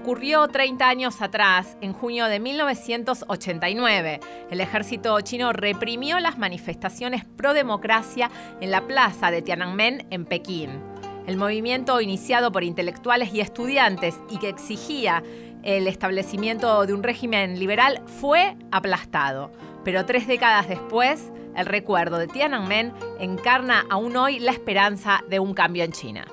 Ocurrió 0.07 0.47
30 0.47 0.87
años 0.87 1.21
atrás, 1.21 1.75
en 1.81 1.91
junio 1.91 2.27
de 2.27 2.39
1989. 2.39 4.21
El 4.49 4.61
ejército 4.61 5.19
chino 5.19 5.51
reprimió 5.51 6.21
las 6.21 6.37
manifestaciones 6.37 7.25
pro 7.25 7.53
democracia 7.53 8.31
en 8.61 8.71
la 8.71 8.87
plaza 8.87 9.31
de 9.31 9.41
Tiananmen 9.41 10.07
en 10.09 10.23
Pekín. 10.23 10.81
El 11.25 11.35
movimiento 11.35 11.99
iniciado 11.99 12.53
por 12.53 12.63
intelectuales 12.63 13.33
y 13.33 13.41
estudiantes 13.41 14.15
y 14.29 14.37
que 14.39 14.47
exigía 14.47 15.23
el 15.63 15.87
establecimiento 15.87 16.85
de 16.85 16.93
un 16.93 17.03
régimen 17.03 17.59
liberal 17.59 18.01
fue 18.21 18.55
aplastado. 18.71 19.51
Pero 19.83 20.05
tres 20.05 20.25
décadas 20.25 20.69
después, 20.69 21.33
el 21.53 21.65
recuerdo 21.65 22.17
de 22.17 22.27
Tiananmen 22.27 22.93
encarna 23.19 23.85
aún 23.89 24.15
hoy 24.15 24.39
la 24.39 24.51
esperanza 24.51 25.21
de 25.27 25.41
un 25.41 25.53
cambio 25.53 25.83
en 25.83 25.91
China. 25.91 26.25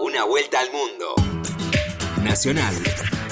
Una 0.00 0.24
vuelta 0.24 0.58
al 0.60 0.72
mundo. 0.72 1.53
Nacional, 2.24 2.74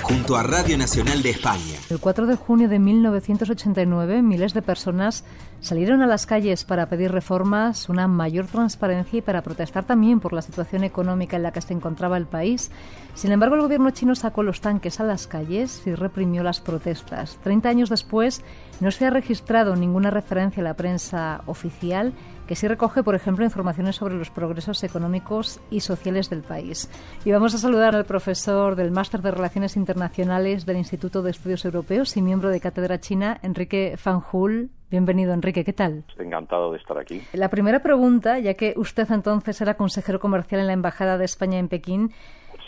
junto 0.02 0.37
a 0.37 0.42
Radio 0.42 0.76
Nacional 0.76 1.22
de 1.22 1.31
España. 1.31 1.78
El 1.88 1.98
4 1.98 2.26
de 2.26 2.37
junio 2.37 2.68
de 2.68 2.78
1989, 2.78 4.20
miles 4.20 4.52
de 4.52 4.61
personas 4.61 5.24
salieron 5.62 6.03
a 6.03 6.07
las 6.07 6.27
calles 6.27 6.64
para 6.64 6.87
pedir 6.87 7.12
reformas, 7.12 7.88
una 7.88 8.09
mayor 8.09 8.46
transparencia 8.46 9.20
y 9.20 9.22
para 9.22 9.42
protestar 9.42 9.85
también 9.85 10.20
por 10.20 10.35
la 10.35 10.42
situación 10.42 10.85
económica 10.85 11.37
en 11.37 11.44
la 11.44 11.53
que 11.53 11.62
se 11.62 11.72
encontraba 11.72 12.18
el 12.18 12.27
país. 12.27 12.70
Sin 13.14 13.33
embargo, 13.33 13.55
el 13.55 13.62
gobierno 13.62 13.90
chino 13.92 14.14
sacó 14.14 14.42
los 14.42 14.61
tanques 14.61 15.01
a 15.01 15.05
las 15.05 15.27
calles 15.27 15.87
y 15.87 15.94
reprimió 15.94 16.42
las 16.42 16.61
protestas. 16.61 17.38
Treinta 17.42 17.68
años 17.68 17.88
después, 17.88 18.42
no 18.81 18.90
se 18.90 19.07
ha 19.07 19.11
registrado 19.11 19.77
ninguna 19.77 20.11
referencia 20.11 20.61
a 20.61 20.64
la 20.64 20.75
prensa 20.75 21.42
oficial 21.46 22.12
que 22.46 22.57
sí 22.57 22.66
recoge, 22.66 23.05
por 23.05 23.14
ejemplo, 23.14 23.44
informaciones 23.44 23.96
sobre 23.96 24.16
los 24.16 24.31
progresos 24.31 24.83
económicos 24.83 25.61
y 25.70 25.81
sociales 25.81 26.29
del 26.29 26.42
país. 26.42 26.90
Y 27.25 27.31
vamos 27.31 27.55
a 27.55 27.59
saludar 27.59 27.94
al 27.94 28.05
profesor 28.05 28.75
del 28.75 28.90
Máster 28.90 29.22
de 29.22 29.31
Relaciones 29.31 29.77
Internacionales 29.77 30.66
del 30.66 30.77
Instituto 30.77 31.22
de 31.22 31.31
Estudios 31.31 31.64
Europeos 31.64 32.16
y 32.16 32.22
miembro 32.22 32.51
de 32.51 32.61
Cátedra 32.61 32.98
China, 32.98 33.38
Enrique 33.42 33.94
Fanjul. 33.96 34.70
Bienvenido, 34.92 35.33
Enrique. 35.33 35.64
¿Qué 35.64 35.72
tal? 35.72 36.05
Encantado 36.18 36.70
de 36.70 36.76
estar 36.76 36.98
aquí. 36.98 37.22
La 37.33 37.48
primera 37.48 37.83
pregunta, 37.83 38.38
ya 38.38 38.52
que 38.52 38.74
usted 38.76 39.11
entonces 39.11 39.59
era 39.62 39.72
consejero 39.78 40.20
comercial 40.20 40.61
en 40.61 40.66
la 40.66 40.74
Embajada 40.74 41.16
de 41.16 41.24
España 41.24 41.59
en 41.59 41.68
Pekín, 41.68 42.11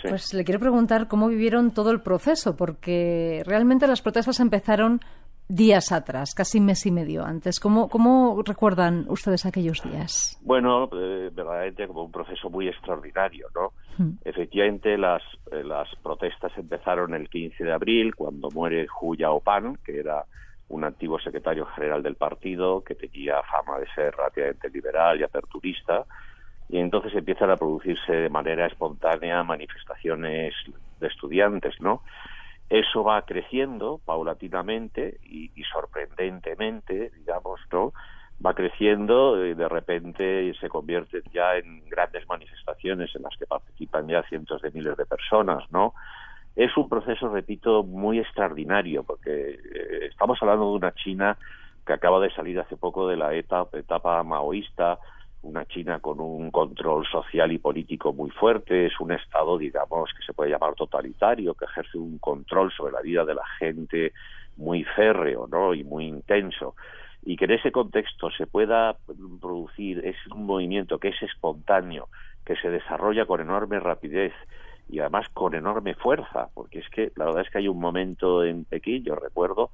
Pues 0.08 0.32
le 0.32 0.42
quiero 0.42 0.58
preguntar 0.58 1.06
cómo 1.06 1.28
vivieron 1.28 1.74
todo 1.74 1.90
el 1.90 2.00
proceso, 2.00 2.56
porque 2.56 3.42
realmente 3.44 3.86
las 3.86 4.00
protestas 4.00 4.40
empezaron 4.40 5.02
días 5.48 5.92
atrás, 5.92 6.32
casi 6.34 6.60
mes 6.60 6.86
y 6.86 6.92
medio 6.92 7.26
antes. 7.26 7.60
¿Cómo, 7.60 7.90
cómo 7.90 8.40
recuerdan 8.42 9.04
ustedes 9.10 9.44
aquellos 9.44 9.82
días? 9.82 10.40
Bueno, 10.42 10.84
eh, 10.94 11.30
verdaderamente 11.30 11.86
como 11.86 12.04
un 12.04 12.10
proceso 12.10 12.48
muy 12.48 12.68
extraordinario, 12.68 13.48
¿no? 13.54 13.72
Hmm. 13.98 14.16
Efectivamente, 14.24 14.96
las, 14.96 15.22
eh, 15.52 15.62
las 15.62 15.94
protestas 16.02 16.52
empezaron 16.56 17.12
el 17.12 17.28
15 17.28 17.64
de 17.64 17.72
abril, 17.72 18.14
cuando 18.14 18.48
muere 18.50 18.86
Hu 18.98 19.14
Yaopan, 19.14 19.76
que 19.84 19.98
era 20.00 20.24
un 20.74 20.84
antiguo 20.84 21.18
secretario 21.20 21.66
general 21.66 22.02
del 22.02 22.16
partido, 22.16 22.82
que 22.82 22.96
tenía 22.96 23.42
fama 23.44 23.78
de 23.78 23.86
ser 23.94 24.14
relativamente 24.16 24.68
liberal 24.70 25.20
y 25.20 25.22
aperturista, 25.22 26.04
y 26.68 26.78
entonces 26.78 27.14
empiezan 27.14 27.50
a 27.50 27.56
producirse 27.56 28.12
de 28.12 28.28
manera 28.28 28.66
espontánea 28.66 29.42
manifestaciones 29.44 30.54
de 30.98 31.06
estudiantes, 31.06 31.80
¿no? 31.80 32.02
Eso 32.68 33.04
va 33.04 33.22
creciendo 33.22 34.00
paulatinamente 34.04 35.18
y, 35.22 35.62
sorprendentemente, 35.72 37.10
digamos, 37.14 37.60
¿no? 37.70 37.92
Va 38.44 38.54
creciendo 38.54 39.46
y 39.46 39.54
de 39.54 39.68
repente 39.68 40.54
se 40.58 40.68
convierte 40.68 41.22
ya 41.32 41.56
en 41.56 41.88
grandes 41.88 42.26
manifestaciones 42.26 43.14
en 43.14 43.22
las 43.22 43.36
que 43.36 43.46
participan 43.46 44.08
ya 44.08 44.22
cientos 44.24 44.60
de 44.62 44.72
miles 44.72 44.96
de 44.96 45.06
personas, 45.06 45.70
¿no? 45.70 45.94
Es 46.56 46.76
un 46.76 46.88
proceso, 46.88 47.28
repito, 47.28 47.82
muy 47.82 48.20
extraordinario 48.20 49.02
porque 49.02 49.50
eh, 49.50 50.06
estamos 50.08 50.38
hablando 50.40 50.70
de 50.70 50.76
una 50.76 50.94
China 50.94 51.36
que 51.84 51.92
acaba 51.92 52.20
de 52.20 52.30
salir 52.30 52.58
hace 52.60 52.76
poco 52.76 53.08
de 53.08 53.16
la 53.16 53.34
etapa, 53.34 53.78
etapa 53.78 54.22
maoísta, 54.22 54.98
una 55.42 55.66
China 55.66 55.98
con 55.98 56.20
un 56.20 56.50
control 56.50 57.06
social 57.06 57.52
y 57.52 57.58
político 57.58 58.12
muy 58.12 58.30
fuerte, 58.30 58.86
es 58.86 58.98
un 59.00 59.12
Estado, 59.12 59.58
digamos, 59.58 60.10
que 60.14 60.24
se 60.24 60.32
puede 60.32 60.50
llamar 60.50 60.74
totalitario, 60.74 61.54
que 61.54 61.66
ejerce 61.66 61.98
un 61.98 62.18
control 62.18 62.72
sobre 62.72 62.92
la 62.92 63.02
vida 63.02 63.24
de 63.24 63.34
la 63.34 63.46
gente 63.58 64.12
muy 64.56 64.84
férreo 64.84 65.46
¿no? 65.46 65.74
y 65.74 65.84
muy 65.84 66.06
intenso. 66.06 66.74
Y 67.22 67.36
que 67.36 67.46
en 67.46 67.52
ese 67.52 67.72
contexto 67.72 68.30
se 68.30 68.46
pueda 68.46 68.96
producir 69.40 70.04
es 70.04 70.16
un 70.32 70.46
movimiento 70.46 70.98
que 70.98 71.08
es 71.08 71.22
espontáneo, 71.22 72.08
que 72.44 72.56
se 72.56 72.70
desarrolla 72.70 73.26
con 73.26 73.40
enorme 73.40 73.80
rapidez 73.80 74.32
y 74.88 74.98
además 75.00 75.28
con 75.32 75.54
enorme 75.54 75.94
fuerza, 75.94 76.48
porque 76.54 76.80
es 76.80 76.88
que 76.90 77.12
la 77.16 77.26
verdad 77.26 77.42
es 77.42 77.50
que 77.50 77.58
hay 77.58 77.68
un 77.68 77.80
momento 77.80 78.44
en 78.44 78.64
Pekín, 78.64 79.04
yo 79.04 79.14
recuerdo, 79.14 79.70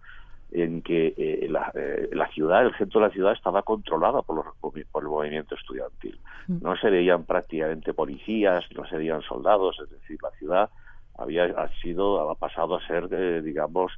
en 0.53 0.83
que 0.83 1.15
eh, 1.17 1.47
la, 1.49 1.71
eh, 1.75 2.09
la, 2.13 2.29
ciudad, 2.29 2.67
el 2.67 2.75
centro 2.77 3.01
de 3.01 3.07
la 3.07 3.13
ciudad 3.13 3.33
estaba 3.33 3.63
controlada 3.63 4.23
por, 4.23 4.37
los, 4.37 4.47
por 4.91 5.03
el 5.03 5.09
movimiento 5.09 5.55
estudiantil. 5.55 6.19
Mm. 6.49 6.59
No 6.63 6.77
se 6.77 6.91
veían 6.91 7.25
prácticamente 7.25 7.95
policías, 7.95 8.65
no 8.77 8.85
se 8.87 8.97
veían 8.97 9.23
soldados, 9.23 9.79
es 9.83 9.91
decir, 9.91 10.19
la 10.23 10.31
ciudad 10.33 10.71
había 11.17 11.45
ha 11.45 11.69
sido, 11.81 12.31
ha 12.31 12.35
pasado 12.35 12.77
a 12.77 12.87
ser, 12.87 13.09
eh, 13.13 13.43
digamos, 13.43 13.93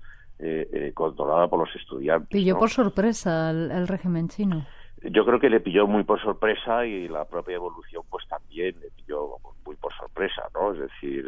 controlada 0.95 1.47
por 1.47 1.61
los 1.61 1.77
estudiantes. 1.77 2.31
Pilló 2.31 2.59
por 2.59 2.69
sorpresa 2.69 3.51
el, 3.51 3.87
régimen 3.87 4.27
chino. 4.29 4.67
Yo 5.05 5.25
creo 5.25 5.41
que 5.41 5.51
le 5.51 5.61
pilló 5.61 5.87
muy 5.87 6.05
por 6.05 6.21
sorpresa 6.21 6.87
y 6.87 7.09
la 7.09 7.25
propia 7.25 7.57
evolución, 7.57 8.05
pues 8.09 8.27
también 8.29 8.79
le 8.81 8.91
pilló 8.91 9.37
muy 9.65 9.77
por 9.77 9.93
sorpresa, 9.95 10.43
¿no? 10.55 10.73
Es 10.73 10.79
decir, 10.79 11.27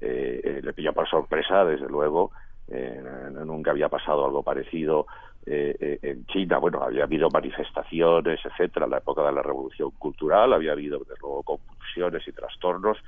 le 0.00 0.72
pilló 0.72 0.92
por 0.92 1.08
sorpresa, 1.08 1.64
desde 1.64 1.88
luego, 1.88 2.30
eh, 2.70 3.02
nunca 3.44 3.72
había 3.72 3.88
pasado 3.88 4.24
algo 4.24 4.42
parecido 4.44 5.06
eh, 5.44 5.74
eh, 5.80 5.98
en 6.02 6.24
China. 6.26 6.58
Bueno, 6.58 6.82
había 6.82 7.04
habido 7.04 7.28
manifestaciones, 7.28 8.40
etcétera, 8.44 8.84
en 8.84 8.92
la 8.92 8.98
época 8.98 9.22
de 9.24 9.32
la 9.32 9.42
Revolución 9.42 9.90
Cultural, 9.98 10.52
había 10.52 10.72
habido, 10.72 11.00
desde 11.00 11.20
luego, 11.20 11.42
convulsiones 11.42 12.26
y 12.28 12.32
trastornos, 12.32 12.98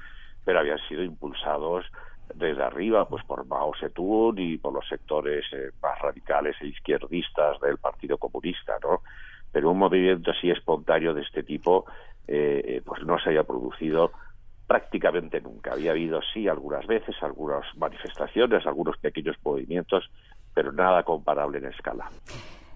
pero 0.44 0.59
habían 0.59 0.81
sido 0.88 1.05
impulsados 1.05 1.87
desde 2.35 2.62
arriba, 2.62 3.07
pues 3.09 3.24
por 3.24 3.46
Mao 3.46 3.72
Zedong 3.78 4.38
y 4.38 4.59
por 4.59 4.72
los 4.72 4.88
sectores 4.88 5.44
más 5.81 5.98
radicales 6.00 6.57
e 6.61 6.66
izquierdistas 6.66 7.61
del 7.61 7.78
Partido 7.78 8.18
Comunista, 8.18 8.78
¿no? 8.83 9.02
Pero 9.52 9.70
un 9.70 9.78
movimiento 9.78 10.30
así 10.30 10.50
espontáneo 10.50 11.14
de 11.14 11.22
este 11.22 11.42
tipo, 11.42 11.84
pues 12.26 13.04
no 13.04 13.18
se 13.18 13.30
haya 13.30 13.44
producido 13.44 14.10
prácticamente 14.66 15.40
nunca. 15.40 15.72
Había 15.72 15.90
habido, 15.90 16.20
sí, 16.32 16.48
algunas 16.48 16.86
veces, 16.86 17.14
algunas 17.22 17.64
manifestaciones, 17.76 18.66
algunos 18.66 18.96
pequeños 18.96 19.36
movimientos, 19.44 20.10
pero 20.54 20.72
nada 20.72 21.02
comparable 21.02 21.58
en 21.58 21.66
escala. 21.66 22.08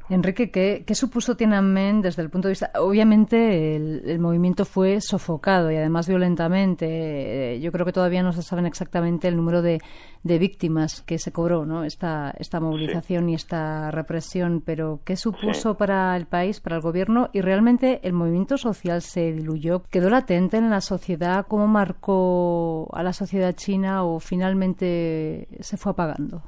Enrique, 0.09 0.51
¿qué, 0.87 0.95
supuso 0.95 1.37
Tiananmen 1.37 2.01
desde 2.01 2.23
el 2.23 2.31
punto 2.31 2.47
de 2.47 2.53
vista? 2.53 2.71
Obviamente 2.79 3.75
el, 3.75 4.19
movimiento 4.21 4.65
fue 4.65 5.01
sofocado 5.01 5.73
y 5.73 5.77
además 5.77 6.07
violentamente. 6.07 7.55
Eh, 7.55 7.61
yo 7.61 7.73
creo 7.73 7.85
que 7.85 7.93
todavía 7.93 8.23
no 8.23 8.33
se 8.33 8.43
saben 8.43 8.67
exactamente 8.67 9.27
el 9.27 9.37
número 9.37 9.63
de, 9.63 9.81
víctimas 10.23 11.03
que 11.03 11.19
se 11.19 11.33
cobró, 11.33 11.67
¿no? 11.67 11.85
Esta, 11.85 12.33
esta 12.39 12.61
movilización 12.61 13.29
y 13.29 13.35
esta 13.35 13.91
represión. 13.91 14.63
Pero 14.65 15.01
¿qué 15.05 15.17
supuso 15.17 15.77
para 15.77 16.17
el 16.17 16.27
país, 16.27 16.61
para 16.61 16.77
el 16.77 16.83
gobierno? 16.83 17.29
Y 17.33 17.41
realmente 17.41 18.01
el 18.05 18.13
movimiento 18.13 18.59
social 18.59 19.03
se 19.03 19.33
diluyó, 19.33 19.83
quedó 19.91 20.09
latente 20.09 20.57
en 20.57 20.71
la 20.71 20.81
sociedad. 20.81 21.47
¿Cómo 21.49 21.67
marcó 21.67 22.89
a 22.93 23.03
la 23.03 23.13
sociedad 23.13 23.55
china 23.55 24.05
o 24.05 24.21
finalmente 24.21 25.49
se 25.61 25.77
fue 25.77 25.93
apagando? 25.93 26.43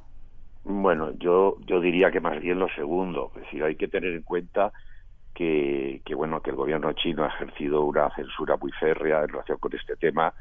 Bueno, 0.70 1.12
yo, 1.18 1.56
yo 1.64 1.80
diría 1.80 2.10
que 2.10 2.20
más 2.20 2.38
bien 2.40 2.58
lo 2.58 2.68
segundo. 2.68 3.32
Es 3.36 3.42
decir, 3.42 3.64
hay 3.64 3.74
que 3.76 3.88
tener 3.88 4.12
en 4.12 4.22
cuenta 4.22 4.70
que, 5.34 6.02
que, 6.04 6.14
bueno, 6.14 6.42
que 6.42 6.50
el 6.50 6.56
gobierno 6.56 6.92
chino 6.92 7.24
ha 7.24 7.28
ejercido 7.28 7.84
una 7.84 8.14
censura 8.14 8.58
muy 8.58 8.70
férrea 8.72 9.22
en 9.22 9.28
relación 9.28 9.56
con 9.58 9.74
este 9.74 9.96
tema 9.96 10.34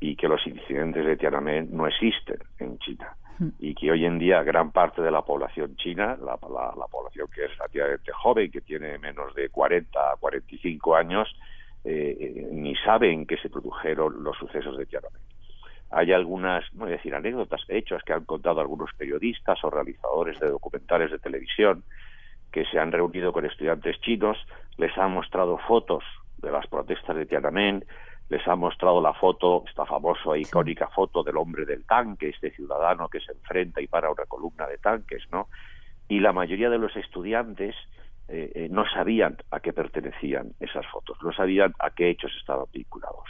y 0.00 0.16
que 0.16 0.26
los 0.26 0.44
incidentes 0.48 1.06
de 1.06 1.16
Tiananmen 1.16 1.68
no 1.70 1.86
existen 1.86 2.38
en 2.58 2.76
China 2.80 3.14
hmm. 3.38 3.48
y 3.60 3.76
que 3.76 3.92
hoy 3.92 4.04
en 4.04 4.18
día 4.18 4.42
gran 4.42 4.72
parte 4.72 5.00
de 5.00 5.12
la 5.12 5.22
población 5.22 5.76
china, 5.76 6.18
la, 6.20 6.32
la, 6.32 6.86
población 6.90 7.28
que 7.32 7.44
es 7.44 7.56
relativamente 7.56 8.10
joven, 8.12 8.50
que 8.50 8.60
tiene 8.62 8.98
menos 8.98 9.32
de 9.36 9.48
40 9.48 9.96
a 9.96 10.16
45 10.16 10.96
años, 10.96 11.28
eh, 11.84 12.16
eh, 12.18 12.48
ni 12.50 12.74
saben 12.74 13.26
que 13.26 13.36
se 13.36 13.48
produjeron 13.48 14.24
los 14.24 14.36
sucesos 14.38 14.76
de 14.76 14.86
Tiananmen. 14.86 15.22
Hay 15.90 16.12
algunas, 16.12 16.64
no 16.74 16.84
voy 16.84 16.92
a 16.92 16.96
decir 16.96 17.14
anécdotas, 17.14 17.62
hechos 17.68 18.02
que 18.04 18.12
han 18.12 18.24
contado 18.24 18.60
algunos 18.60 18.90
periodistas 18.94 19.62
o 19.64 19.70
realizadores 19.70 20.38
de 20.38 20.48
documentales 20.48 21.10
de 21.10 21.18
televisión 21.18 21.84
que 22.52 22.64
se 22.66 22.78
han 22.78 22.92
reunido 22.92 23.32
con 23.32 23.44
estudiantes 23.46 24.00
chinos, 24.00 24.38
les 24.76 24.96
han 24.98 25.12
mostrado 25.12 25.58
fotos 25.58 26.04
de 26.38 26.50
las 26.50 26.66
protestas 26.66 27.16
de 27.16 27.26
Tiananmen, 27.26 27.84
les 28.28 28.46
han 28.46 28.58
mostrado 28.58 29.00
la 29.00 29.14
foto, 29.14 29.64
esta 29.66 29.86
famosa 29.86 30.34
e 30.34 30.40
icónica 30.40 30.88
foto 30.88 31.22
del 31.22 31.36
hombre 31.36 31.64
del 31.64 31.84
tanque, 31.86 32.28
este 32.28 32.50
ciudadano 32.50 33.08
que 33.08 33.20
se 33.20 33.32
enfrenta 33.32 33.80
y 33.80 33.86
para 33.86 34.10
una 34.10 34.24
columna 34.26 34.66
de 34.66 34.78
tanques, 34.78 35.24
¿no? 35.32 35.48
Y 36.08 36.20
la 36.20 36.32
mayoría 36.32 36.68
de 36.70 36.78
los 36.78 36.94
estudiantes 36.96 37.74
eh, 38.28 38.52
eh, 38.54 38.68
no 38.70 38.84
sabían 38.88 39.36
a 39.50 39.60
qué 39.60 39.72
pertenecían 39.72 40.52
esas 40.60 40.86
fotos, 40.86 41.16
no 41.22 41.32
sabían 41.32 41.72
a 41.78 41.90
qué 41.90 42.10
hechos 42.10 42.32
estaban 42.38 42.66
vinculados. 42.72 43.24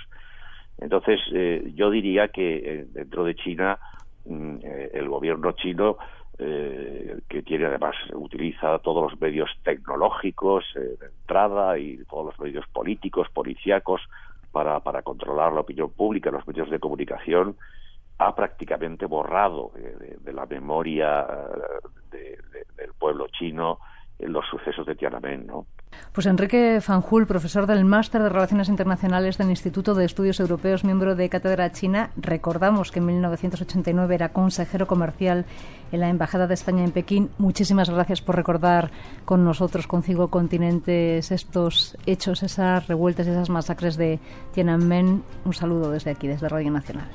Entonces, 0.78 1.20
eh, 1.32 1.72
yo 1.74 1.90
diría 1.90 2.28
que 2.28 2.56
eh, 2.56 2.86
dentro 2.92 3.24
de 3.24 3.34
China, 3.34 3.78
mm, 4.24 4.56
eh, 4.62 4.90
el 4.94 5.08
gobierno 5.08 5.52
chino, 5.52 5.98
que 6.38 7.42
tiene 7.42 7.66
además, 7.66 7.96
utiliza 8.14 8.78
todos 8.78 9.10
los 9.10 9.20
medios 9.20 9.50
tecnológicos 9.64 10.64
de 10.72 11.06
entrada 11.06 11.76
y 11.80 11.96
todos 12.04 12.26
los 12.26 12.38
medios 12.38 12.64
políticos, 12.68 13.26
policíacos, 13.34 14.02
para, 14.52 14.78
para 14.78 15.02
controlar 15.02 15.52
la 15.52 15.62
opinión 15.62 15.90
pública, 15.90 16.30
los 16.30 16.46
medios 16.46 16.70
de 16.70 16.78
comunicación, 16.78 17.56
ha 18.18 18.36
prácticamente 18.36 19.06
borrado 19.06 19.72
de, 19.74 20.32
la 20.32 20.46
memoria 20.46 21.26
del 22.12 22.92
pueblo 22.96 23.26
chino 23.36 23.80
los 24.18 24.44
sucesos 24.46 24.86
de 24.86 24.94
Tiananmen, 24.94 25.46
¿no? 25.46 25.66
Pues 26.12 26.26
Enrique 26.26 26.80
Fanjul, 26.80 27.26
profesor 27.26 27.66
del 27.66 27.84
Máster 27.84 28.22
de 28.22 28.28
Relaciones 28.28 28.68
Internacionales 28.68 29.38
del 29.38 29.50
Instituto 29.50 29.94
de 29.94 30.04
Estudios 30.04 30.40
Europeos, 30.40 30.84
miembro 30.84 31.14
de 31.14 31.28
Cátedra 31.28 31.70
China. 31.72 32.10
Recordamos 32.16 32.90
que 32.90 32.98
en 32.98 33.06
1989 33.06 34.14
era 34.14 34.30
consejero 34.30 34.86
comercial 34.86 35.44
en 35.92 36.00
la 36.00 36.08
Embajada 36.08 36.46
de 36.46 36.54
España 36.54 36.84
en 36.84 36.92
Pekín. 36.92 37.30
Muchísimas 37.38 37.90
gracias 37.90 38.20
por 38.20 38.36
recordar 38.36 38.90
con 39.24 39.44
nosotros, 39.44 39.86
con 39.86 40.02
Cinco 40.02 40.28
Continentes, 40.28 41.30
estos 41.30 41.96
hechos, 42.06 42.42
esas 42.42 42.86
revueltas, 42.88 43.26
esas 43.26 43.50
masacres 43.50 43.96
de 43.96 44.18
Tiananmen. 44.52 45.22
Un 45.44 45.52
saludo 45.52 45.90
desde 45.90 46.10
aquí, 46.10 46.26
desde 46.26 46.48
Radio 46.48 46.70
Nacional. 46.70 47.08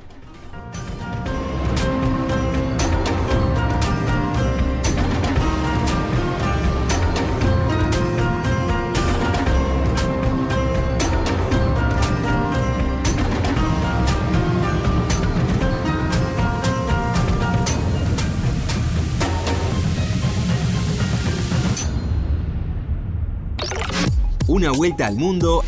Una 24.63 24.71
vuelta 24.71 25.07
al 25.07 25.17
mundo 25.17 25.61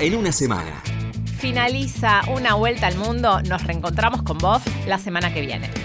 en 0.00 0.14
una 0.14 0.32
semana. 0.32 0.82
Finaliza 1.36 2.22
una 2.34 2.54
vuelta 2.54 2.86
al 2.86 2.96
mundo. 2.96 3.42
Nos 3.42 3.62
reencontramos 3.64 4.22
con 4.22 4.38
vos 4.38 4.62
la 4.86 4.96
semana 4.96 5.34
que 5.34 5.42
viene. 5.42 5.83